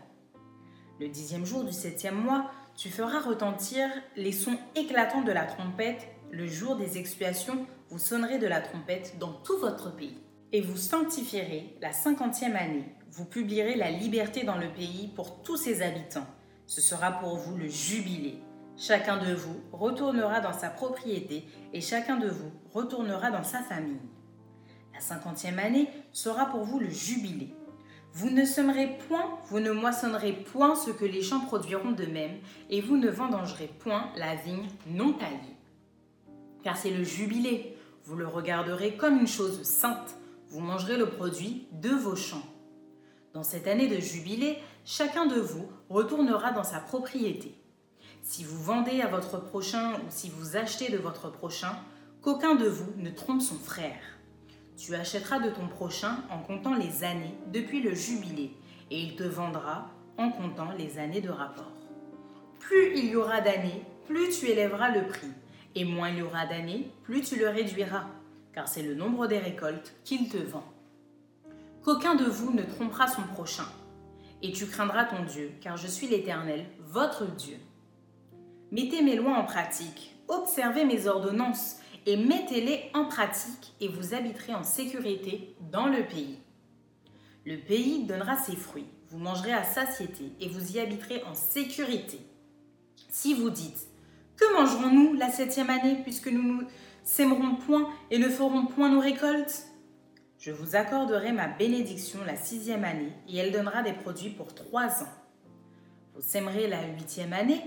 Le 1.00 1.10
dixième 1.10 1.46
jour 1.46 1.66
du 1.66 1.74
septième 1.74 2.16
mois, 2.16 2.52
tu 2.76 2.90
feras 2.90 3.20
retentir 3.20 3.90
les 4.16 4.32
sons 4.32 4.58
éclatants 4.76 5.24
de 5.24 5.32
la 5.32 5.46
trompette. 5.46 6.08
Le 6.32 6.48
jour 6.48 6.78
des 6.78 6.98
expiations, 6.98 7.66
vous 7.90 8.00
sonnerez 8.00 8.40
de 8.40 8.48
la 8.48 8.62
trompette 8.62 9.18
dans 9.20 9.34
tout 9.34 9.58
votre 9.60 9.94
pays. 9.94 10.18
Et 10.54 10.62
vous 10.62 10.78
sanctifierez 10.78 11.78
la 11.82 11.92
cinquantième 11.92 12.56
année. 12.56 12.86
Vous 13.12 13.26
publierez 13.26 13.76
la 13.76 13.92
liberté 13.92 14.44
dans 14.44 14.58
le 14.58 14.72
pays 14.72 15.12
pour 15.16 15.44
tous 15.44 15.58
ses 15.58 15.82
habitants. 15.82 16.28
Ce 16.66 16.82
sera 16.82 17.12
pour 17.12 17.36
vous 17.38 17.58
le 17.58 17.68
jubilé. 17.68 18.38
Chacun 18.76 19.18
de 19.18 19.34
vous 19.34 19.62
retournera 19.72 20.40
dans 20.40 20.52
sa 20.52 20.70
propriété 20.70 21.46
et 21.74 21.82
chacun 21.82 22.18
de 22.18 22.28
vous 22.28 22.52
retournera 22.74 23.30
dans 23.30 23.44
sa 23.44 23.60
famille. 23.60 24.02
La 24.94 25.00
cinquantième 25.00 25.60
année 25.60 25.90
sera 26.12 26.48
pour 26.48 26.64
vous 26.64 26.80
le 26.80 26.90
jubilé. 26.90 27.54
Vous 28.14 28.30
ne 28.30 28.46
semerez 28.46 28.98
point, 29.08 29.40
vous 29.48 29.60
ne 29.60 29.72
moissonnerez 29.72 30.34
point 30.34 30.76
ce 30.76 30.92
que 30.92 31.06
les 31.06 31.22
champs 31.22 31.40
produiront 31.40 31.92
de 31.92 32.06
même, 32.06 32.38
et 32.70 32.82
vous 32.82 32.98
ne 32.98 33.10
vendangerez 33.10 33.70
point 33.80 34.12
la 34.16 34.36
vigne 34.36 34.68
non 34.88 35.14
taillée. 35.14 35.58
Car 36.64 36.78
c'est 36.78 36.92
le 36.92 37.04
jubilé, 37.04 37.76
vous 38.06 38.16
le 38.16 38.28
regarderez 38.28 38.96
comme 38.98 39.20
une 39.20 39.28
chose 39.28 39.64
sainte, 39.64 40.16
vous 40.50 40.62
mangerez 40.62 40.98
le 40.98 41.10
produit 41.10 41.68
de 41.72 41.90
vos 41.90 42.16
champs. 42.16 42.46
Dans 43.34 43.44
cette 43.44 43.68
année 43.68 43.88
de 43.88 44.00
jubilé, 44.00 44.60
chacun 44.86 45.26
de 45.26 45.40
vous 45.40 45.68
retournera 45.90 46.52
dans 46.52 46.64
sa 46.64 46.80
propriété. 46.80 47.56
Si 48.26 48.46
vous 48.46 48.64
vendez 48.64 49.02
à 49.02 49.08
votre 49.08 49.38
prochain 49.38 49.96
ou 49.96 50.06
si 50.08 50.30
vous 50.30 50.56
achetez 50.56 50.90
de 50.90 50.98
votre 50.98 51.30
prochain, 51.30 51.76
qu'aucun 52.22 52.56
de 52.56 52.66
vous 52.66 52.94
ne 52.96 53.10
trompe 53.10 53.42
son 53.42 53.58
frère. 53.58 54.00
Tu 54.78 54.96
achèteras 54.96 55.40
de 55.40 55.50
ton 55.50 55.68
prochain 55.68 56.16
en 56.32 56.40
comptant 56.40 56.74
les 56.74 57.04
années 57.04 57.36
depuis 57.52 57.84
le 57.84 57.94
jubilé, 57.94 58.56
et 58.90 59.02
il 59.02 59.18
te 59.18 59.24
vendra 59.24 59.90
en 60.18 60.30
comptant 60.30 60.72
les 60.78 61.00
années 61.00 61.20
de 61.20 61.30
rapport. 61.30 61.74
Plus 62.60 62.98
il 62.98 63.08
y 63.08 63.16
aura 63.18 63.42
d'années, 63.42 63.84
plus 64.08 64.30
tu 64.30 64.48
élèveras 64.48 64.92
le 64.92 65.06
prix, 65.06 65.34
et 65.76 65.84
moins 65.84 66.08
il 66.08 66.20
y 66.20 66.22
aura 66.22 66.46
d'années, 66.46 66.90
plus 67.04 67.24
tu 67.24 67.36
le 67.36 67.50
réduiras, 67.50 68.06
car 68.54 68.70
c'est 68.70 68.84
le 68.84 68.96
nombre 68.96 69.28
des 69.28 69.40
récoltes 69.40 69.96
qu'il 70.06 70.30
te 70.30 70.38
vend. 70.38 70.64
Qu'aucun 71.84 72.16
de 72.16 72.26
vous 72.26 72.54
ne 72.54 72.64
trompera 72.64 73.10
son 73.10 73.24
prochain, 73.24 73.68
et 74.42 74.54
tu 74.54 74.66
craindras 74.66 75.04
ton 75.04 75.24
Dieu, 75.24 75.52
car 75.60 75.76
je 75.76 75.88
suis 75.88 76.08
l'Éternel, 76.08 76.66
votre 76.80 77.26
Dieu. 77.26 77.58
Mettez 78.74 79.04
mes 79.04 79.16
lois 79.16 79.38
en 79.38 79.44
pratique, 79.44 80.16
observez 80.28 80.84
mes 80.84 81.06
ordonnances, 81.06 81.76
et 82.08 82.18
mettez-les 82.18 82.90
en 82.96 83.06
pratique 83.06 83.76
et 83.80 83.88
vous 83.88 84.16
habiterez 84.16 84.56
en 84.56 84.64
sécurité 84.64 85.56
dans 85.72 85.86
le 85.86 86.04
pays. 86.08 86.40
Le 87.46 87.58
pays 87.58 88.06
donnera 88.06 88.36
ses 88.36 88.56
fruits, 88.56 88.88
vous 89.10 89.20
mangerez 89.20 89.54
à 89.54 89.64
satiété 89.64 90.32
et 90.42 90.50
vous 90.50 90.76
y 90.76 90.80
habiterez 90.80 91.24
en 91.26 91.36
sécurité. 91.36 92.18
Si 93.10 93.36
vous 93.36 93.52
dites 93.52 93.88
Que 94.38 94.54
mangerons-nous 94.56 95.14
la 95.14 95.30
septième 95.30 95.70
année 95.70 96.00
puisque 96.02 96.30
nous 96.30 96.42
ne 96.42 96.64
sèmerons 97.04 97.58
point 97.68 97.88
et 98.10 98.18
ne 98.18 98.28
ferons 98.28 98.66
point 98.66 98.90
nos 98.90 99.02
récoltes? 99.02 99.68
Je 100.40 100.50
vous 100.52 100.76
accorderai 100.76 101.32
ma 101.32 101.48
bénédiction 101.48 102.26
la 102.26 102.36
sixième 102.36 102.86
année 102.86 103.14
et 103.30 103.38
elle 103.38 103.52
donnera 103.52 103.84
des 103.84 103.94
produits 103.94 104.32
pour 104.32 104.56
trois 104.56 105.04
ans. 105.04 105.14
Vous 106.16 106.22
sèmerez 106.22 106.68
la 106.68 106.84
huitième 106.88 107.34
année 107.34 107.62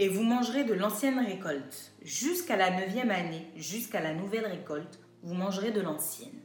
et 0.00 0.08
vous 0.08 0.22
mangerez 0.22 0.64
de 0.64 0.72
l'ancienne 0.72 1.18
récolte. 1.18 1.92
Jusqu'à 2.00 2.56
la 2.56 2.70
neuvième 2.70 3.10
année, 3.10 3.46
jusqu'à 3.54 4.00
la 4.00 4.14
nouvelle 4.14 4.46
récolte, 4.46 4.98
vous 5.22 5.34
mangerez 5.34 5.72
de 5.72 5.82
l'ancienne. 5.82 6.40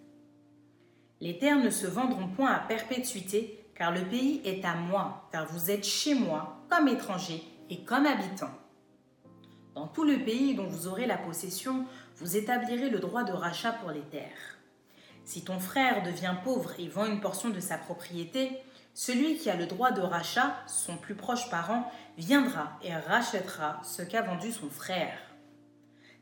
Les 1.21 1.39
terres 1.39 1.63
ne 1.63 1.69
se 1.69 1.87
vendront 1.87 2.27
point 2.27 2.51
à 2.51 2.59
perpétuité, 2.59 3.65
car 3.73 3.93
le 3.93 4.03
pays 4.03 4.41
est 4.43 4.65
à 4.65 4.75
moi, 4.75 5.29
car 5.31 5.47
vous 5.47 5.71
êtes 5.71 5.85
chez 5.85 6.15
moi, 6.15 6.65
comme 6.69 6.89
étrangers 6.89 7.43
et 7.69 7.85
comme 7.85 8.05
habitants. 8.05 8.59
Dans 9.73 9.87
tout 9.87 10.03
le 10.03 10.19
pays 10.25 10.55
dont 10.55 10.67
vous 10.67 10.87
aurez 10.87 11.05
la 11.05 11.17
possession, 11.17 11.85
vous 12.17 12.35
établirez 12.35 12.89
le 12.89 12.99
droit 12.99 13.23
de 13.23 13.31
rachat 13.31 13.71
pour 13.71 13.91
les 13.91 14.01
terres. 14.01 14.59
Si 15.23 15.45
ton 15.45 15.61
frère 15.61 16.03
devient 16.03 16.35
pauvre 16.43 16.73
et 16.77 16.89
vend 16.89 17.05
une 17.05 17.21
portion 17.21 17.51
de 17.51 17.61
sa 17.61 17.77
propriété, 17.77 18.51
celui 18.95 19.35
qui 19.35 19.49
a 19.49 19.57
le 19.57 19.65
droit 19.65 19.91
de 19.91 20.01
rachat, 20.01 20.55
son 20.67 20.95
plus 20.95 21.15
proche 21.15 21.49
parent, 21.49 21.91
viendra 22.17 22.79
et 22.81 22.95
rachètera 22.95 23.81
ce 23.83 24.01
qu'a 24.01 24.21
vendu 24.21 24.53
son 24.53 24.69
frère. 24.69 25.17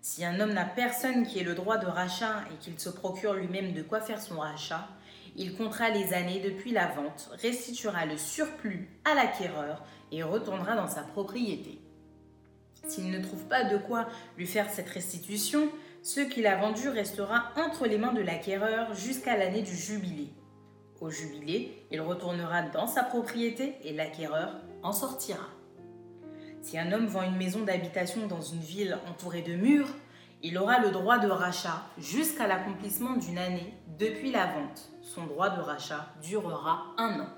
Si 0.01 0.25
un 0.25 0.39
homme 0.39 0.53
n'a 0.53 0.65
personne 0.65 1.25
qui 1.25 1.39
ait 1.39 1.43
le 1.43 1.53
droit 1.53 1.77
de 1.77 1.85
rachat 1.85 2.43
et 2.51 2.57
qu'il 2.57 2.77
se 2.79 2.89
procure 2.89 3.35
lui-même 3.35 3.73
de 3.73 3.83
quoi 3.83 4.01
faire 4.01 4.19
son 4.19 4.39
rachat, 4.39 4.87
il 5.35 5.55
comptera 5.55 5.91
les 5.91 6.13
années 6.13 6.41
depuis 6.41 6.71
la 6.71 6.87
vente, 6.87 7.29
restituera 7.41 8.07
le 8.07 8.17
surplus 8.17 8.89
à 9.05 9.13
l'acquéreur 9.13 9.83
et 10.11 10.23
retournera 10.23 10.75
dans 10.75 10.89
sa 10.89 11.03
propriété. 11.03 11.79
S'il 12.87 13.11
ne 13.11 13.21
trouve 13.21 13.45
pas 13.45 13.65
de 13.65 13.77
quoi 13.77 14.07
lui 14.35 14.47
faire 14.47 14.69
cette 14.71 14.89
restitution, 14.89 15.69
ce 16.01 16.21
qu'il 16.21 16.47
a 16.47 16.57
vendu 16.57 16.89
restera 16.89 17.51
entre 17.55 17.85
les 17.85 17.99
mains 17.99 18.13
de 18.13 18.21
l'acquéreur 18.21 18.95
jusqu'à 18.95 19.37
l'année 19.37 19.61
du 19.61 19.75
jubilé. 19.75 20.33
Au 21.03 21.09
jubilé, 21.09 21.85
il 21.91 21.99
retournera 21.99 22.61
dans 22.61 22.87
sa 22.87 23.03
propriété 23.03 23.75
et 23.83 23.91
l'acquéreur 23.91 24.53
en 24.83 24.93
sortira. 24.93 25.49
Si 26.61 26.79
un 26.79 26.93
homme 26.93 27.07
vend 27.07 27.23
une 27.23 27.35
maison 27.35 27.59
d'habitation 27.63 28.25
dans 28.27 28.39
une 28.39 28.61
ville 28.61 28.97
entourée 29.09 29.41
de 29.41 29.53
murs, 29.53 29.89
il 30.43 30.57
aura 30.57 30.79
le 30.79 30.91
droit 30.91 31.19
de 31.19 31.27
rachat 31.27 31.83
jusqu'à 31.97 32.47
l'accomplissement 32.47 33.17
d'une 33.17 33.37
année 33.37 33.73
depuis 33.99 34.31
la 34.31 34.45
vente. 34.45 34.93
Son 35.01 35.25
droit 35.25 35.49
de 35.49 35.59
rachat 35.59 36.07
durera 36.21 36.93
un 36.97 37.19
an. 37.19 37.29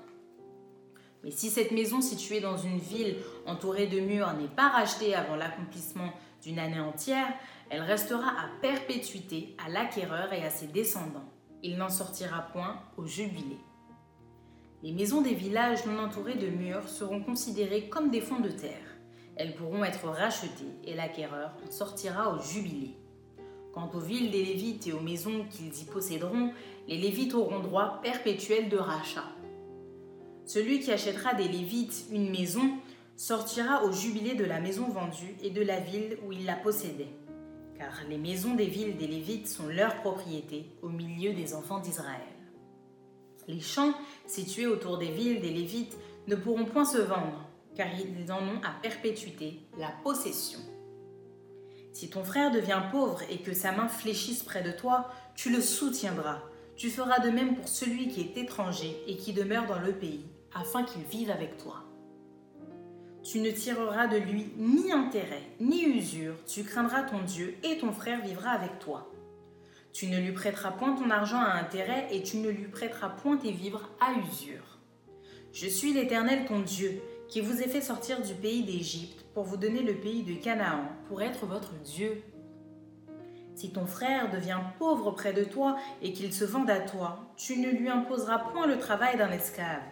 Mais 1.24 1.32
si 1.32 1.50
cette 1.50 1.72
maison 1.72 2.00
située 2.00 2.38
dans 2.38 2.56
une 2.56 2.78
ville 2.78 3.16
entourée 3.46 3.88
de 3.88 3.98
murs 3.98 4.32
n'est 4.34 4.46
pas 4.46 4.68
rachetée 4.68 5.16
avant 5.16 5.34
l'accomplissement 5.34 6.12
d'une 6.40 6.60
année 6.60 6.78
entière, 6.78 7.34
elle 7.70 7.82
restera 7.82 8.28
à 8.28 8.48
perpétuité 8.62 9.56
à 9.58 9.68
l'acquéreur 9.68 10.32
et 10.32 10.44
à 10.44 10.50
ses 10.50 10.68
descendants 10.68 11.32
il 11.66 11.76
n'en 11.76 11.88
sortira 11.88 12.42
point 12.52 12.80
au 12.96 13.06
jubilé. 13.06 13.58
Les 14.84 14.92
maisons 14.92 15.20
des 15.20 15.34
villages 15.34 15.84
non 15.84 15.98
entourés 15.98 16.36
de 16.36 16.46
murs 16.46 16.88
seront 16.88 17.20
considérées 17.20 17.88
comme 17.88 18.10
des 18.10 18.20
fonds 18.20 18.38
de 18.38 18.50
terre. 18.50 18.96
Elles 19.34 19.56
pourront 19.56 19.82
être 19.82 20.06
rachetées 20.06 20.76
et 20.84 20.94
l'acquéreur 20.94 21.50
en 21.66 21.70
sortira 21.72 22.32
au 22.32 22.40
jubilé. 22.40 22.94
Quant 23.72 23.90
aux 23.92 24.00
villes 24.00 24.30
des 24.30 24.44
Lévites 24.44 24.86
et 24.86 24.92
aux 24.92 25.00
maisons 25.00 25.44
qu'ils 25.50 25.82
y 25.82 25.84
posséderont, 25.86 26.52
les 26.86 26.98
Lévites 26.98 27.34
auront 27.34 27.58
droit 27.58 28.00
perpétuel 28.00 28.68
de 28.68 28.78
rachat. 28.78 29.28
Celui 30.44 30.78
qui 30.78 30.92
achètera 30.92 31.34
des 31.34 31.48
Lévites 31.48 32.04
une 32.12 32.30
maison 32.30 32.70
sortira 33.16 33.82
au 33.84 33.90
jubilé 33.90 34.36
de 34.36 34.44
la 34.44 34.60
maison 34.60 34.88
vendue 34.88 35.36
et 35.42 35.50
de 35.50 35.62
la 35.62 35.80
ville 35.80 36.16
où 36.24 36.30
il 36.30 36.44
la 36.44 36.54
possédait 36.54 37.12
car 37.78 37.92
les 38.08 38.18
maisons 38.18 38.54
des 38.54 38.66
villes 38.66 38.96
des 38.96 39.06
Lévites 39.06 39.48
sont 39.48 39.68
leur 39.68 39.96
propriété 39.96 40.70
au 40.82 40.88
milieu 40.88 41.32
des 41.32 41.54
enfants 41.54 41.80
d'Israël. 41.80 42.20
Les 43.48 43.60
champs 43.60 43.94
situés 44.26 44.66
autour 44.66 44.98
des 44.98 45.10
villes 45.10 45.40
des 45.40 45.50
Lévites 45.50 45.96
ne 46.26 46.34
pourront 46.34 46.64
point 46.64 46.84
se 46.84 46.98
vendre, 46.98 47.48
car 47.74 47.86
ils 47.98 48.32
en 48.32 48.42
ont 48.42 48.60
à 48.64 48.70
perpétuité 48.82 49.60
la 49.78 49.90
possession. 50.02 50.60
Si 51.92 52.10
ton 52.10 52.24
frère 52.24 52.50
devient 52.50 52.82
pauvre 52.90 53.22
et 53.30 53.38
que 53.38 53.54
sa 53.54 53.72
main 53.72 53.88
fléchisse 53.88 54.42
près 54.42 54.62
de 54.62 54.72
toi, 54.72 55.10
tu 55.34 55.50
le 55.50 55.62
soutiendras. 55.62 56.42
Tu 56.76 56.90
feras 56.90 57.20
de 57.20 57.30
même 57.30 57.56
pour 57.56 57.68
celui 57.68 58.08
qui 58.08 58.20
est 58.20 58.36
étranger 58.36 59.02
et 59.06 59.16
qui 59.16 59.32
demeure 59.32 59.66
dans 59.66 59.78
le 59.78 59.92
pays, 59.92 60.26
afin 60.54 60.82
qu'il 60.82 61.02
vive 61.04 61.30
avec 61.30 61.56
toi. 61.56 61.85
Tu 63.28 63.40
ne 63.40 63.50
tireras 63.50 64.06
de 64.06 64.18
lui 64.18 64.52
ni 64.56 64.92
intérêt, 64.92 65.42
ni 65.58 65.82
usure, 65.82 66.36
tu 66.46 66.62
craindras 66.62 67.02
ton 67.02 67.22
Dieu, 67.22 67.56
et 67.64 67.76
ton 67.78 67.90
frère 67.90 68.22
vivra 68.22 68.50
avec 68.50 68.78
toi. 68.78 69.10
Tu 69.92 70.06
ne 70.06 70.20
lui 70.20 70.30
prêteras 70.30 70.70
point 70.70 70.94
ton 70.94 71.10
argent 71.10 71.40
à 71.40 71.54
intérêt, 71.54 72.06
et 72.12 72.22
tu 72.22 72.36
ne 72.36 72.50
lui 72.50 72.68
prêteras 72.68 73.08
point 73.08 73.36
tes 73.36 73.50
vivres 73.50 73.90
à 74.00 74.12
usure. 74.12 74.78
Je 75.52 75.66
suis 75.66 75.92
l'Éternel 75.92 76.44
ton 76.44 76.60
Dieu, 76.60 77.02
qui 77.26 77.40
vous 77.40 77.60
ai 77.60 77.66
fait 77.66 77.80
sortir 77.80 78.22
du 78.22 78.32
pays 78.32 78.62
d'Égypte 78.62 79.24
pour 79.34 79.42
vous 79.42 79.56
donner 79.56 79.82
le 79.82 79.94
pays 79.94 80.22
de 80.22 80.40
Canaan, 80.40 80.84
pour 81.08 81.20
être 81.20 81.46
votre 81.46 81.74
Dieu. 81.82 82.22
Si 83.56 83.72
ton 83.72 83.86
frère 83.86 84.30
devient 84.30 84.60
pauvre 84.78 85.10
près 85.10 85.32
de 85.32 85.42
toi 85.42 85.76
et 86.00 86.12
qu'il 86.12 86.32
se 86.32 86.44
vende 86.44 86.70
à 86.70 86.78
toi, 86.78 87.32
tu 87.36 87.58
ne 87.58 87.70
lui 87.70 87.88
imposeras 87.88 88.38
point 88.38 88.68
le 88.68 88.78
travail 88.78 89.16
d'un 89.16 89.32
esclave. 89.32 89.82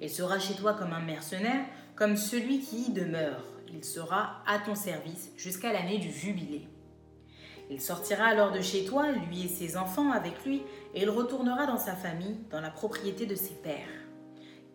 Il 0.00 0.10
sera 0.10 0.38
chez 0.38 0.54
toi 0.54 0.74
comme 0.74 0.92
un 0.92 1.00
mercenaire, 1.00 1.66
comme 1.98 2.16
celui 2.16 2.60
qui 2.60 2.82
y 2.82 2.90
demeure, 2.90 3.42
il 3.74 3.84
sera 3.84 4.44
à 4.46 4.60
ton 4.60 4.76
service 4.76 5.32
jusqu'à 5.36 5.72
l'année 5.72 5.98
du 5.98 6.12
jubilé. 6.12 6.68
Il 7.70 7.80
sortira 7.80 8.26
alors 8.26 8.52
de 8.52 8.60
chez 8.60 8.84
toi, 8.84 9.10
lui 9.10 9.46
et 9.46 9.48
ses 9.48 9.76
enfants 9.76 10.12
avec 10.12 10.44
lui, 10.44 10.62
et 10.94 11.02
il 11.02 11.10
retournera 11.10 11.66
dans 11.66 11.76
sa 11.76 11.96
famille, 11.96 12.38
dans 12.52 12.60
la 12.60 12.70
propriété 12.70 13.26
de 13.26 13.34
ses 13.34 13.54
pères. 13.54 14.06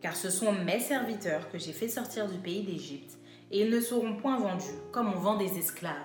Car 0.02 0.18
ce 0.18 0.30
sont 0.30 0.52
mes 0.52 0.82
serviteurs 0.82 1.50
que 1.50 1.58
j'ai 1.58 1.72
fait 1.72 1.88
sortir 1.88 2.28
du 2.28 2.38
pays 2.40 2.64
d'Égypte, 2.64 3.18
et 3.52 3.62
ils 3.62 3.72
ne 3.72 3.80
seront 3.80 4.18
point 4.18 4.38
vendus 4.38 4.76
comme 4.92 5.08
on 5.08 5.18
vend 5.18 5.38
des 5.38 5.58
esclaves. 5.58 5.96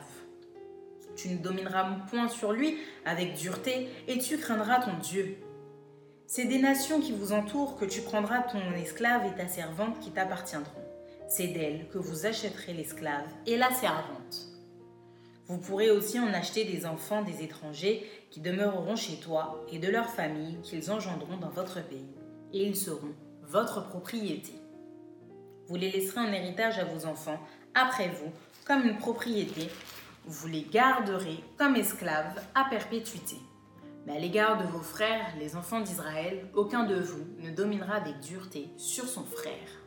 Tu 1.16 1.30
ne 1.30 1.38
domineras 1.38 1.96
point 2.08 2.28
sur 2.28 2.52
lui 2.52 2.76
avec 3.04 3.34
dureté, 3.34 3.88
et 4.06 4.18
tu 4.18 4.38
craindras 4.38 4.82
ton 4.82 4.96
Dieu. 5.02 5.36
C'est 6.28 6.44
des 6.44 6.60
nations 6.60 7.00
qui 7.00 7.10
vous 7.10 7.32
entourent 7.32 7.76
que 7.76 7.86
tu 7.86 8.02
prendras 8.02 8.42
ton 8.42 8.72
esclave 8.76 9.26
et 9.26 9.36
ta 9.36 9.48
servante 9.48 9.98
qui 9.98 10.12
t'appartiendront. 10.12 10.87
C'est 11.28 11.48
d'elles 11.48 11.86
que 11.92 11.98
vous 11.98 12.24
achèterez 12.24 12.72
l'esclave 12.72 13.28
et 13.46 13.58
la 13.58 13.70
servante. 13.70 14.48
Vous 15.46 15.58
pourrez 15.58 15.90
aussi 15.90 16.18
en 16.18 16.32
acheter 16.32 16.64
des 16.64 16.86
enfants 16.86 17.22
des 17.22 17.42
étrangers 17.42 18.10
qui 18.30 18.40
demeureront 18.40 18.96
chez 18.96 19.16
toi 19.16 19.62
et 19.70 19.78
de 19.78 19.88
leurs 19.88 20.08
familles 20.08 20.58
qu'ils 20.62 20.90
engendront 20.90 21.36
dans 21.36 21.50
votre 21.50 21.86
pays, 21.86 22.14
et 22.54 22.64
ils 22.64 22.76
seront 22.76 23.14
votre 23.42 23.86
propriété. 23.88 24.52
Vous 25.66 25.76
les 25.76 25.90
laisserez 25.90 26.20
en 26.20 26.32
héritage 26.32 26.78
à 26.78 26.84
vos 26.84 27.04
enfants 27.04 27.40
après 27.74 28.08
vous 28.08 28.32
comme 28.66 28.86
une 28.86 28.96
propriété. 28.96 29.68
Vous 30.24 30.48
les 30.48 30.62
garderez 30.62 31.44
comme 31.58 31.76
esclaves 31.76 32.40
à 32.54 32.64
perpétuité. 32.70 33.36
Mais 34.06 34.16
à 34.16 34.18
l'égard 34.18 34.62
de 34.62 34.66
vos 34.66 34.80
frères, 34.80 35.34
les 35.38 35.56
enfants 35.56 35.80
d'Israël, 35.80 36.46
aucun 36.54 36.84
de 36.84 36.94
vous 36.94 37.26
ne 37.40 37.50
dominera 37.50 37.96
avec 37.96 38.18
dureté 38.20 38.70
sur 38.78 39.06
son 39.06 39.24
frère. 39.24 39.77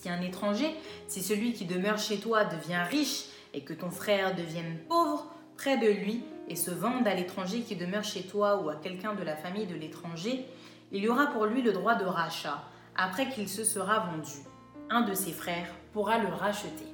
Si 0.00 0.08
un 0.08 0.22
étranger, 0.22 0.76
si 1.08 1.24
celui 1.24 1.54
qui 1.54 1.64
demeure 1.64 1.98
chez 1.98 2.18
toi 2.18 2.44
devient 2.44 2.84
riche 2.88 3.24
et 3.52 3.62
que 3.62 3.74
ton 3.74 3.90
frère 3.90 4.36
devienne 4.36 4.78
pauvre 4.88 5.26
près 5.56 5.76
de 5.76 5.88
lui 5.88 6.22
et 6.46 6.54
se 6.54 6.70
vende 6.70 7.08
à 7.08 7.14
l'étranger 7.14 7.62
qui 7.62 7.74
demeure 7.74 8.04
chez 8.04 8.22
toi 8.22 8.62
ou 8.62 8.68
à 8.68 8.76
quelqu'un 8.76 9.14
de 9.14 9.24
la 9.24 9.34
famille 9.34 9.66
de 9.66 9.74
l'étranger, 9.74 10.46
il 10.92 11.02
y 11.02 11.08
aura 11.08 11.26
pour 11.26 11.46
lui 11.46 11.62
le 11.62 11.72
droit 11.72 11.96
de 11.96 12.04
rachat 12.04 12.62
après 12.94 13.28
qu'il 13.28 13.48
se 13.48 13.64
sera 13.64 14.06
vendu. 14.12 14.38
Un 14.88 15.00
de 15.00 15.14
ses 15.14 15.32
frères 15.32 15.74
pourra 15.92 16.18
le 16.18 16.28
racheter. 16.28 16.86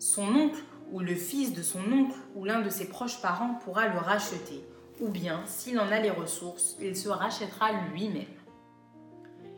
Son 0.00 0.34
oncle 0.34 0.64
ou 0.90 0.98
le 0.98 1.14
fils 1.14 1.54
de 1.54 1.62
son 1.62 1.84
oncle 1.92 2.18
ou 2.34 2.44
l'un 2.44 2.60
de 2.60 2.70
ses 2.70 2.88
proches 2.88 3.22
parents 3.22 3.54
pourra 3.64 3.86
le 3.86 3.98
racheter, 3.98 4.64
ou 5.00 5.08
bien, 5.10 5.42
s'il 5.46 5.78
en 5.78 5.92
a 5.92 6.00
les 6.00 6.10
ressources, 6.10 6.76
il 6.80 6.96
se 6.96 7.08
rachètera 7.08 7.70
lui-même. 7.92 8.26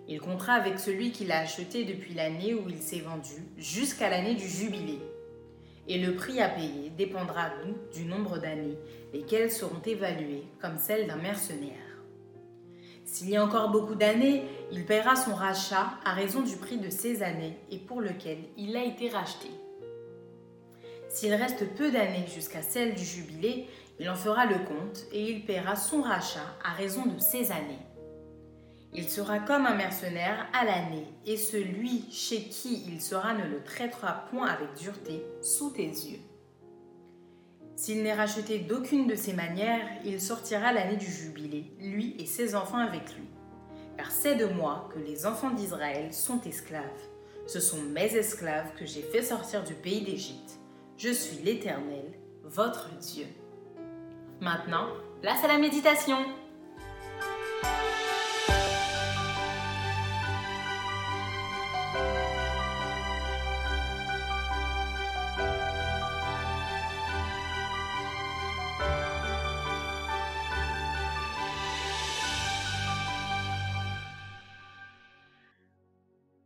Il 0.06 0.20
comptera 0.20 0.54
avec 0.54 0.78
celui 0.78 1.12
qui 1.12 1.24
l'a 1.24 1.40
acheté 1.40 1.84
depuis 1.84 2.14
l'année 2.14 2.54
où 2.54 2.68
il 2.68 2.82
s'est 2.82 3.00
vendu 3.00 3.46
jusqu'à 3.56 4.10
l'année 4.10 4.34
du 4.34 4.46
jubilé 4.46 4.98
et 5.88 5.98
le 5.98 6.14
prix 6.14 6.40
à 6.40 6.48
payer 6.48 6.90
dépendra 6.90 7.50
du 7.92 8.04
nombre 8.04 8.38
d'années, 8.38 8.78
lesquelles 9.12 9.50
seront 9.50 9.82
évaluées 9.84 10.44
comme 10.60 10.78
celles 10.78 11.06
d'un 11.06 11.16
mercenaire. 11.16 11.72
S'il 13.04 13.30
y 13.30 13.36
a 13.36 13.44
encore 13.44 13.70
beaucoup 13.70 13.94
d'années, 13.94 14.42
il 14.72 14.86
paiera 14.86 15.14
son 15.14 15.34
rachat 15.34 15.90
à 16.04 16.14
raison 16.14 16.40
du 16.40 16.56
prix 16.56 16.78
de 16.78 16.88
ces 16.88 17.22
années 17.22 17.58
et 17.70 17.78
pour 17.78 18.00
lequel 18.00 18.38
il 18.56 18.76
a 18.76 18.84
été 18.84 19.08
racheté. 19.10 19.48
S'il 21.10 21.34
reste 21.34 21.68
peu 21.76 21.92
d'années 21.92 22.26
jusqu'à 22.34 22.62
celle 22.62 22.94
du 22.94 23.04
jubilé, 23.04 23.66
il 24.00 24.08
en 24.10 24.16
fera 24.16 24.46
le 24.46 24.56
compte 24.56 25.04
et 25.12 25.30
il 25.30 25.44
paiera 25.44 25.76
son 25.76 26.02
rachat 26.02 26.56
à 26.64 26.72
raison 26.72 27.06
de 27.06 27.20
ces 27.20 27.52
années. 27.52 27.78
Il 28.96 29.10
sera 29.10 29.40
comme 29.40 29.66
un 29.66 29.74
mercenaire 29.74 30.46
à 30.52 30.64
l'année, 30.64 31.06
et 31.26 31.36
celui 31.36 32.04
chez 32.12 32.44
qui 32.44 32.84
il 32.86 33.02
sera 33.02 33.34
ne 33.34 33.44
le 33.44 33.62
traitera 33.64 34.26
point 34.30 34.46
avec 34.46 34.74
dureté 34.74 35.24
sous 35.42 35.70
tes 35.70 35.88
yeux. 35.88 36.20
S'il 37.74 38.04
n'est 38.04 38.14
racheté 38.14 38.60
d'aucune 38.60 39.08
de 39.08 39.16
ces 39.16 39.32
manières, 39.32 39.88
il 40.04 40.20
sortira 40.20 40.72
l'année 40.72 40.96
du 40.96 41.10
jubilé, 41.10 41.72
lui 41.80 42.14
et 42.20 42.26
ses 42.26 42.54
enfants 42.54 42.78
avec 42.78 43.16
lui. 43.16 43.26
Car 43.96 44.12
c'est 44.12 44.36
de 44.36 44.46
moi 44.46 44.88
que 44.94 45.00
les 45.00 45.26
enfants 45.26 45.50
d'Israël 45.50 46.12
sont 46.14 46.40
esclaves. 46.42 46.82
Ce 47.48 47.58
sont 47.58 47.82
mes 47.82 48.14
esclaves 48.14 48.72
que 48.78 48.86
j'ai 48.86 49.02
fait 49.02 49.22
sortir 49.22 49.64
du 49.64 49.74
pays 49.74 50.02
d'Égypte. 50.02 50.60
Je 50.96 51.10
suis 51.10 51.44
l'Éternel, 51.44 52.12
votre 52.44 52.96
Dieu. 52.98 53.26
Maintenant, 54.40 54.86
place 55.20 55.42
à 55.42 55.48
la 55.48 55.58
méditation. 55.58 56.18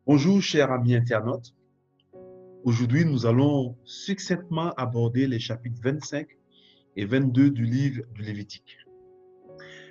Bonjour, 0.08 0.40
chers 0.40 0.72
amis 0.72 0.94
internautes. 0.94 1.54
Aujourd'hui, 2.64 3.04
nous 3.04 3.26
allons 3.26 3.76
succinctement 3.84 4.72
aborder 4.78 5.26
les 5.26 5.38
chapitres 5.38 5.78
25 5.82 6.26
et 6.96 7.04
22 7.04 7.50
du 7.50 7.66
livre 7.66 8.04
du 8.14 8.22
Lévitique. 8.22 8.78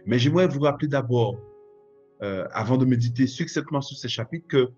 Mais 0.08 0.18
j'aimerais 0.18 0.48
vous 0.48 0.62
rappeler 0.62 0.88
d'abord, 0.88 1.38
euh, 2.24 2.48
avant 2.52 2.78
de 2.78 2.86
méditer 2.86 3.28
succinctement 3.28 3.82
sur 3.82 3.96
ces 3.96 4.10
chapitres, 4.10 4.48
que 4.48 4.72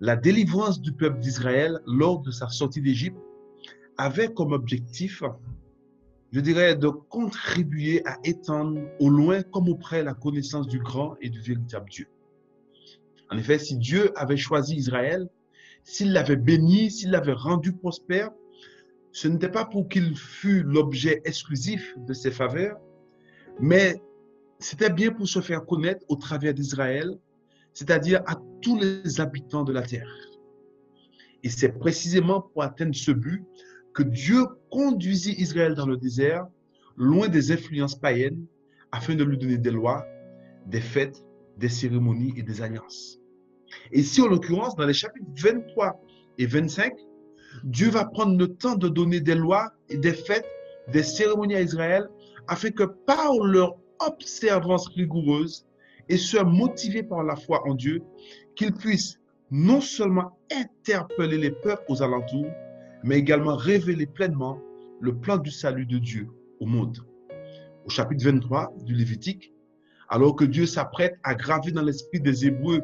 la 0.00 0.16
délivrance 0.16 0.80
du 0.80 0.92
peuple 0.92 1.18
d'Israël 1.18 1.78
lors 1.84 2.20
de 2.22 2.30
sa 2.30 2.48
sortie 2.48 2.80
d'Égypte 2.80 3.18
avait 3.98 4.32
comme 4.32 4.52
objectif, 4.52 5.22
je 6.32 6.40
dirais, 6.40 6.74
de 6.74 6.88
contribuer 6.88 8.00
à 8.06 8.16
étendre 8.24 8.80
au 8.98 9.10
loin 9.10 9.42
comme 9.42 9.68
auprès 9.68 10.02
la 10.02 10.14
connaissance 10.14 10.66
du 10.66 10.78
grand 10.78 11.16
et 11.20 11.28
du 11.28 11.42
véritable 11.42 11.90
Dieu. 11.90 12.08
En 13.30 13.38
effet, 13.38 13.58
si 13.58 13.76
Dieu 13.76 14.10
avait 14.16 14.36
choisi 14.36 14.74
Israël, 14.74 15.28
s'il 15.84 16.12
l'avait 16.12 16.36
béni, 16.36 16.90
s'il 16.90 17.10
l'avait 17.10 17.32
rendu 17.32 17.72
prospère, 17.72 18.30
ce 19.12 19.28
n'était 19.28 19.50
pas 19.50 19.64
pour 19.64 19.88
qu'il 19.88 20.16
fût 20.16 20.62
l'objet 20.62 21.20
exclusif 21.24 21.94
de 22.06 22.12
ses 22.12 22.30
faveurs, 22.30 22.78
mais 23.60 24.00
c'était 24.58 24.90
bien 24.90 25.12
pour 25.12 25.28
se 25.28 25.40
faire 25.40 25.64
connaître 25.64 26.04
au 26.08 26.16
travers 26.16 26.54
d'Israël, 26.54 27.18
c'est-à-dire 27.72 28.22
à 28.26 28.36
tous 28.60 28.78
les 28.78 29.20
habitants 29.20 29.64
de 29.64 29.72
la 29.72 29.82
terre. 29.82 30.12
Et 31.42 31.48
c'est 31.48 31.72
précisément 31.72 32.42
pour 32.42 32.62
atteindre 32.62 32.94
ce 32.94 33.12
but 33.12 33.44
que 33.94 34.02
Dieu 34.02 34.44
conduisit 34.70 35.34
Israël 35.40 35.74
dans 35.74 35.86
le 35.86 35.96
désert, 35.96 36.46
loin 36.96 37.28
des 37.28 37.52
influences 37.52 37.98
païennes, 37.98 38.44
afin 38.92 39.14
de 39.14 39.24
lui 39.24 39.38
donner 39.38 39.56
des 39.56 39.70
lois, 39.70 40.04
des 40.66 40.80
fêtes, 40.80 41.24
des 41.56 41.68
cérémonies 41.68 42.34
et 42.36 42.42
des 42.42 42.60
alliances. 42.62 43.19
Et 43.92 44.00
ici, 44.00 44.20
en 44.20 44.28
l'occurrence, 44.28 44.76
dans 44.76 44.86
les 44.86 44.94
chapitres 44.94 45.26
23 45.36 46.00
et 46.38 46.46
25, 46.46 46.92
Dieu 47.64 47.90
va 47.90 48.04
prendre 48.04 48.38
le 48.38 48.48
temps 48.48 48.76
de 48.76 48.88
donner 48.88 49.20
des 49.20 49.34
lois 49.34 49.72
et 49.88 49.96
des 49.96 50.12
fêtes, 50.12 50.48
des 50.92 51.02
cérémonies 51.02 51.56
à 51.56 51.62
Israël, 51.62 52.08
afin 52.48 52.70
que 52.70 52.84
par 52.84 53.32
leur 53.44 53.76
observance 54.00 54.88
rigoureuse, 54.88 55.66
et 56.08 56.16
soit 56.16 56.44
motivés 56.44 57.04
par 57.04 57.22
la 57.22 57.36
foi 57.36 57.62
en 57.68 57.74
Dieu, 57.74 58.02
qu'ils 58.56 58.72
puissent 58.72 59.20
non 59.50 59.80
seulement 59.80 60.38
interpeller 60.52 61.38
les 61.38 61.52
peuples 61.52 61.84
aux 61.88 62.02
alentours, 62.02 62.50
mais 63.04 63.18
également 63.18 63.56
révéler 63.56 64.06
pleinement 64.06 64.58
le 65.00 65.16
plan 65.16 65.38
du 65.38 65.50
salut 65.50 65.86
de 65.86 65.98
Dieu 65.98 66.28
au 66.58 66.66
monde. 66.66 66.98
Au 67.86 67.88
chapitre 67.88 68.24
23 68.24 68.74
du 68.84 68.94
Lévitique, 68.94 69.52
alors 70.08 70.34
que 70.34 70.44
Dieu 70.44 70.66
s'apprête 70.66 71.16
à 71.22 71.34
graver 71.34 71.70
dans 71.70 71.82
l'esprit 71.82 72.20
des 72.20 72.44
Hébreux 72.44 72.82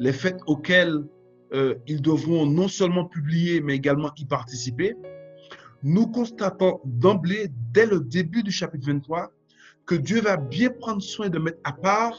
les 0.00 0.12
fêtes 0.14 0.40
auxquelles 0.46 1.04
euh, 1.52 1.74
ils 1.86 2.00
devront 2.00 2.46
non 2.46 2.68
seulement 2.68 3.04
publier, 3.04 3.60
mais 3.60 3.76
également 3.76 4.10
y 4.16 4.24
participer, 4.24 4.96
nous 5.82 6.06
constatons 6.06 6.80
d'emblée, 6.84 7.48
dès 7.72 7.86
le 7.86 8.00
début 8.00 8.42
du 8.42 8.50
chapitre 8.50 8.86
23, 8.86 9.30
que 9.86 9.94
Dieu 9.94 10.20
va 10.22 10.36
bien 10.36 10.70
prendre 10.70 11.02
soin 11.02 11.28
de 11.28 11.38
mettre 11.38 11.60
à 11.64 11.72
part 11.72 12.18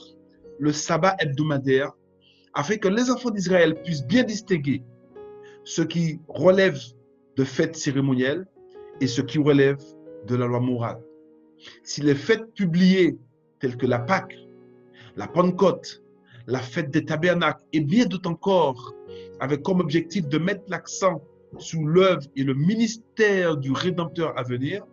le 0.59 0.71
sabbat 0.71 1.15
hebdomadaire, 1.19 1.91
afin 2.53 2.77
que 2.77 2.87
les 2.87 3.09
enfants 3.09 3.31
d'Israël 3.31 3.73
puissent 3.81 4.05
bien 4.05 4.23
distinguer 4.23 4.83
ce 5.63 5.81
qui 5.81 6.19
relève 6.27 6.79
de 7.35 7.43
fêtes 7.43 7.75
cérémonielles 7.75 8.45
et 8.99 9.07
ce 9.07 9.21
qui 9.21 9.39
relève 9.39 9.81
de 10.27 10.35
la 10.35 10.45
loi 10.45 10.59
morale. 10.59 11.01
Si 11.83 12.01
les 12.01 12.15
fêtes 12.15 12.53
publiées, 12.53 13.17
telles 13.59 13.77
que 13.77 13.87
la 13.87 13.99
Pâque, 13.99 14.35
la 15.15 15.27
Pentecôte, 15.27 16.00
la 16.51 16.59
fête 16.59 16.91
des 16.91 17.05
tabernacles 17.05 17.63
et 17.71 17.79
bien 17.79 18.05
d'autres 18.05 18.29
encore, 18.29 18.93
avec 19.39 19.63
comme 19.63 19.79
objectif 19.79 20.27
de 20.27 20.37
mettre 20.37 20.63
l'accent 20.67 21.23
sur 21.57 21.81
l'œuvre 21.81 22.27
et 22.35 22.43
le 22.43 22.53
ministère 22.53 23.55
du 23.55 23.71
Rédempteur 23.71 24.37
à 24.37 24.43
venir, 24.43 24.83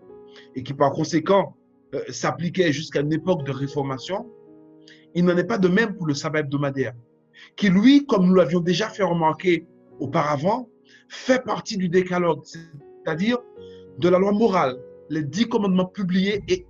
et 0.55 0.63
qui 0.63 0.73
par 0.73 0.93
conséquent 0.93 1.57
euh, 1.95 2.01
s'appliquait 2.11 2.73
jusqu'à 2.73 3.01
une 3.01 3.13
époque 3.13 3.45
de 3.45 3.51
réformation, 3.51 4.31
il 5.17 5.25
n'en 5.25 5.37
est 5.37 5.45
pas 5.45 5.59
de 5.59 5.67
même 5.67 5.97
pour 5.97 6.07
le 6.07 6.15
sabbat 6.15 6.41
hebdomadaire, 6.41 6.95
qui 7.57 7.71
lui, 7.71 8.07
comme 8.07 8.27
nous 8.29 8.35
l'avions 8.35 8.61
déjà 8.61 8.89
fait 8.89 9.03
remarquer 9.03 9.67
auparavant, 9.99 10.69
fait 11.09 11.45
partie 11.45 11.77
du 11.77 11.89
décalogue, 11.89 12.43
c'est-à-dire 12.45 13.39
de 13.99 14.09
la 14.09 14.19
loi 14.19 14.31
morale, 14.31 14.79
les 15.11 15.25
dix 15.25 15.49
commandements 15.49 15.87
publiés 15.87 16.41
et 16.47 16.65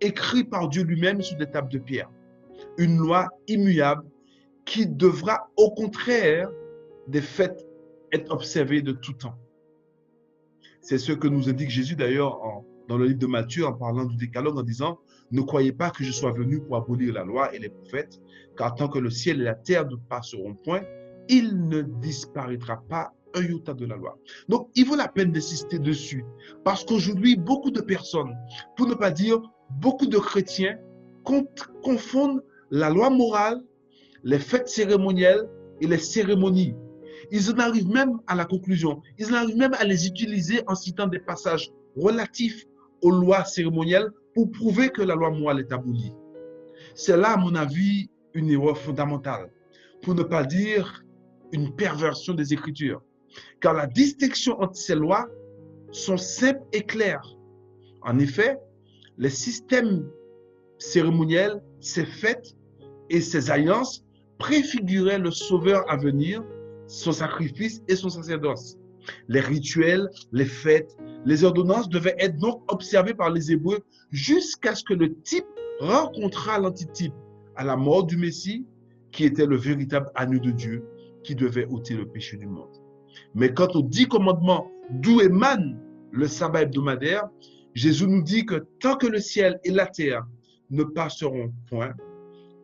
écrits 0.00 0.44
par 0.44 0.68
Dieu 0.68 0.82
lui-même 0.82 1.22
sur 1.22 1.36
des 1.36 1.46
tables 1.46 1.70
de 1.70 1.78
pierre. 1.78 2.10
Une 2.76 2.98
loi 2.98 3.28
immuable 3.46 4.02
qui 4.66 4.86
devra 4.86 5.50
au 5.56 5.70
contraire 5.70 6.50
des 7.08 7.22
faits 7.22 7.66
être 8.12 8.30
observée 8.30 8.82
de 8.82 8.92
tout 8.92 9.14
temps. 9.14 9.38
C'est 10.82 10.98
ce 10.98 11.12
que 11.12 11.28
nous 11.28 11.48
indique 11.48 11.70
Jésus 11.70 11.96
d'ailleurs 11.96 12.40
dans 12.88 12.98
le 12.98 13.06
livre 13.06 13.18
de 13.18 13.26
Matthieu 13.26 13.66
en 13.66 13.72
parlant 13.72 14.04
du 14.04 14.16
décalogue 14.16 14.58
en 14.58 14.62
disant 14.62 14.98
Ne 15.30 15.40
croyez 15.40 15.72
pas 15.72 15.90
que 15.90 16.04
je 16.04 16.12
sois 16.12 16.32
venu 16.32 16.60
pour 16.60 16.76
abolir 16.76 17.14
la 17.14 17.24
loi 17.24 17.54
et 17.54 17.58
les 17.58 17.68
prophètes, 17.68 18.20
car 18.56 18.74
tant 18.74 18.88
que 18.88 18.98
le 18.98 19.10
ciel 19.10 19.40
et 19.40 19.44
la 19.44 19.54
terre 19.54 19.86
ne 19.88 19.96
passeront 19.96 20.54
point, 20.54 20.82
il 21.28 21.68
ne 21.68 21.82
disparaîtra 21.82 22.82
pas 22.88 23.12
un 23.34 23.42
iota 23.42 23.74
de 23.74 23.86
la 23.86 23.96
loi. 23.96 24.18
Donc, 24.48 24.70
il 24.74 24.86
vaut 24.86 24.96
la 24.96 25.08
peine 25.08 25.32
d'insister 25.32 25.78
dessus, 25.78 26.24
parce 26.64 26.84
qu'aujourd'hui, 26.84 27.36
beaucoup 27.36 27.70
de 27.70 27.80
personnes, 27.80 28.34
pour 28.76 28.86
ne 28.86 28.94
pas 28.94 29.10
dire 29.10 29.40
beaucoup 29.80 30.06
de 30.06 30.18
chrétiens, 30.18 30.78
confondent 31.82 32.42
la 32.70 32.90
loi 32.90 33.10
morale, 33.10 33.62
les 34.26 34.40
fêtes 34.40 34.68
cérémonielles 34.68 35.48
et 35.80 35.86
les 35.86 35.98
cérémonies. 35.98 36.74
Ils 37.30 37.48
en 37.48 37.58
arrivent 37.58 37.88
même 37.88 38.18
à 38.26 38.34
la 38.34 38.44
conclusion, 38.44 39.00
ils 39.18 39.32
en 39.32 39.36
arrivent 39.36 39.56
même 39.56 39.74
à 39.74 39.84
les 39.84 40.06
utiliser 40.08 40.62
en 40.66 40.74
citant 40.74 41.06
des 41.06 41.20
passages 41.20 41.70
relatifs 41.96 42.64
aux 43.02 43.12
lois 43.12 43.44
cérémonielles 43.44 44.10
pour 44.34 44.50
prouver 44.50 44.90
que 44.90 45.00
la 45.00 45.14
loi 45.14 45.30
morale 45.30 45.60
est 45.60 45.72
abolie. 45.72 46.12
C'est 46.96 47.16
là, 47.16 47.34
à 47.34 47.36
mon 47.36 47.54
avis, 47.54 48.10
une 48.34 48.50
erreur 48.50 48.76
fondamentale, 48.76 49.48
pour 50.02 50.16
ne 50.16 50.24
pas 50.24 50.42
dire 50.42 51.04
une 51.52 51.74
perversion 51.76 52.34
des 52.34 52.52
Écritures. 52.52 53.02
Car 53.60 53.74
la 53.74 53.86
distinction 53.86 54.60
entre 54.60 54.76
ces 54.76 54.96
lois 54.96 55.28
sont 55.92 56.16
simples 56.16 56.64
et 56.72 56.82
claires. 56.82 57.36
En 58.02 58.18
effet, 58.18 58.58
les 59.18 59.30
systèmes 59.30 60.08
cérémoniels, 60.78 61.62
ces 61.80 62.04
fêtes 62.04 62.56
et 63.08 63.20
ces 63.20 63.50
alliances 63.50 64.05
préfiguraient 64.38 65.18
le 65.18 65.30
Sauveur 65.30 65.84
à 65.90 65.96
venir, 65.96 66.42
son 66.86 67.12
sacrifice 67.12 67.82
et 67.88 67.96
son 67.96 68.08
sacerdoce. 68.08 68.76
Les 69.28 69.40
rituels, 69.40 70.08
les 70.32 70.44
fêtes, 70.44 70.96
les 71.24 71.44
ordonnances 71.44 71.88
devaient 71.88 72.16
être 72.18 72.36
donc 72.36 72.62
observées 72.72 73.14
par 73.14 73.30
les 73.30 73.52
Hébreux 73.52 73.78
jusqu'à 74.10 74.74
ce 74.74 74.84
que 74.84 74.94
le 74.94 75.14
type 75.22 75.46
rencontrât 75.80 76.58
l'antitype 76.58 77.14
à 77.56 77.64
la 77.64 77.76
mort 77.76 78.04
du 78.04 78.16
Messie, 78.16 78.66
qui 79.12 79.24
était 79.24 79.46
le 79.46 79.56
véritable 79.56 80.10
agneau 80.14 80.38
de 80.38 80.50
Dieu, 80.50 80.84
qui 81.22 81.34
devait 81.34 81.66
ôter 81.66 81.94
le 81.94 82.06
péché 82.06 82.36
du 82.36 82.46
monde. 82.46 82.70
Mais 83.34 83.52
quant 83.52 83.68
aux 83.74 83.82
dix 83.82 84.06
commandements 84.06 84.70
d'où 84.90 85.20
émane 85.20 85.78
le 86.12 86.28
sabbat 86.28 86.62
hebdomadaire, 86.62 87.28
Jésus 87.74 88.06
nous 88.06 88.22
dit 88.22 88.46
que 88.46 88.66
tant 88.80 88.96
que 88.96 89.06
le 89.06 89.18
ciel 89.18 89.58
et 89.64 89.70
la 89.70 89.86
terre 89.86 90.26
ne 90.70 90.84
passeront 90.84 91.52
point, 91.68 91.94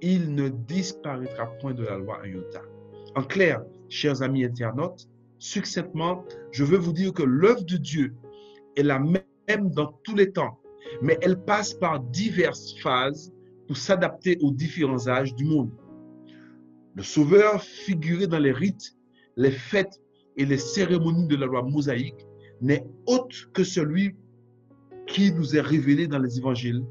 il 0.02 0.34
ne 0.34 0.48
disparaîtra 0.48 1.46
point 1.60 1.72
de 1.72 1.84
la 1.84 1.96
loi 1.96 2.20
un 2.22 2.26
iota. 2.26 2.60
En 3.14 3.22
clair, 3.22 3.62
chers 3.88 4.20
amis 4.22 4.44
internautes, 4.44 5.08
succinctement, 5.38 6.24
je 6.50 6.64
veux 6.64 6.78
vous 6.78 6.92
dire 6.92 7.12
que 7.12 7.22
l'œuvre 7.22 7.64
de 7.64 7.76
Dieu 7.76 8.14
est 8.76 8.82
la 8.82 8.98
même 8.98 9.70
dans 9.70 9.92
tous 10.02 10.16
les 10.16 10.32
temps, 10.32 10.58
mais 11.00 11.16
elle 11.22 11.40
passe 11.40 11.74
par 11.74 12.00
diverses 12.00 12.74
phases 12.80 13.32
pour 13.66 13.76
s'adapter 13.76 14.38
aux 14.40 14.50
différents 14.50 15.08
âges 15.08 15.34
du 15.34 15.44
monde. 15.44 15.70
Le 16.96 17.02
Sauveur 17.02 17.62
figuré 17.62 18.26
dans 18.26 18.38
les 18.38 18.52
rites, 18.52 18.96
les 19.36 19.50
fêtes 19.50 20.00
et 20.36 20.44
les 20.44 20.58
cérémonies 20.58 21.28
de 21.28 21.36
la 21.36 21.46
loi 21.46 21.62
mosaïque 21.62 22.26
n'est 22.60 22.84
autre 23.06 23.50
que 23.52 23.64
celui 23.64 24.16
qui 25.06 25.32
nous 25.32 25.56
est 25.56 25.60
révélé 25.60 26.06
dans 26.06 26.18
les 26.18 26.38
évangiles 26.38 26.84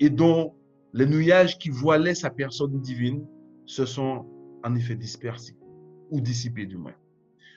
et 0.00 0.10
dont 0.10 0.54
les 0.92 1.06
nuages 1.06 1.58
qui 1.58 1.70
voilaient 1.70 2.14
sa 2.14 2.30
personne 2.30 2.80
divine 2.80 3.26
se 3.64 3.86
sont 3.86 4.26
en 4.64 4.74
effet 4.74 4.94
dispersés 4.94 5.56
ou 6.10 6.20
dissipés 6.20 6.66
du 6.66 6.76
moins. 6.76 6.94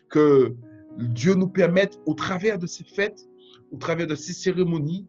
Que 0.10 0.56
Dieu 0.98 1.34
nous 1.34 1.50
permette 1.50 2.00
au 2.06 2.14
travers 2.14 2.58
de 2.58 2.68
ces 2.68 2.84
fêtes, 2.84 3.28
au 3.72 3.78
travers 3.78 4.08
de 4.08 4.16
ces 4.16 4.34
cérémonies, 4.34 5.08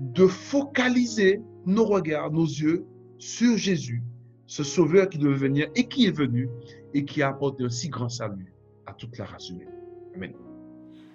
de 0.00 0.26
focaliser 0.26 1.40
nos 1.66 1.84
regards, 1.84 2.32
nos 2.32 2.46
yeux 2.46 2.84
sur 3.18 3.56
Jésus, 3.56 4.02
ce 4.46 4.64
sauveur 4.64 5.08
qui 5.08 5.18
devait 5.18 5.36
venir 5.36 5.68
et 5.76 5.86
qui 5.86 6.06
est 6.06 6.16
venu 6.16 6.48
et 6.94 7.04
qui 7.04 7.22
a 7.22 7.28
apporté 7.28 7.64
un 7.64 7.68
si 7.68 7.88
grand 7.88 8.08
salut 8.08 8.52
à 8.86 8.94
toute 8.94 9.16
la 9.18 9.26
race 9.26 9.50
humaine. 9.50 9.68
Amen. 10.16 10.32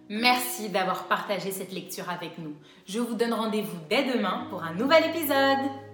Merci 0.08 0.70
d'avoir 0.70 1.08
partagé 1.08 1.52
cette 1.52 1.74
lecture 1.74 2.10
avec 2.10 2.38
nous. 2.38 2.54
Je 2.86 3.00
vous 3.00 3.16
donne 3.16 3.34
rendez-vous 3.34 3.78
dès 3.90 4.04
demain 4.14 4.46
pour 4.52 4.64
un 4.64 4.76
nouvel 4.76 5.04
épisode. 5.10 5.85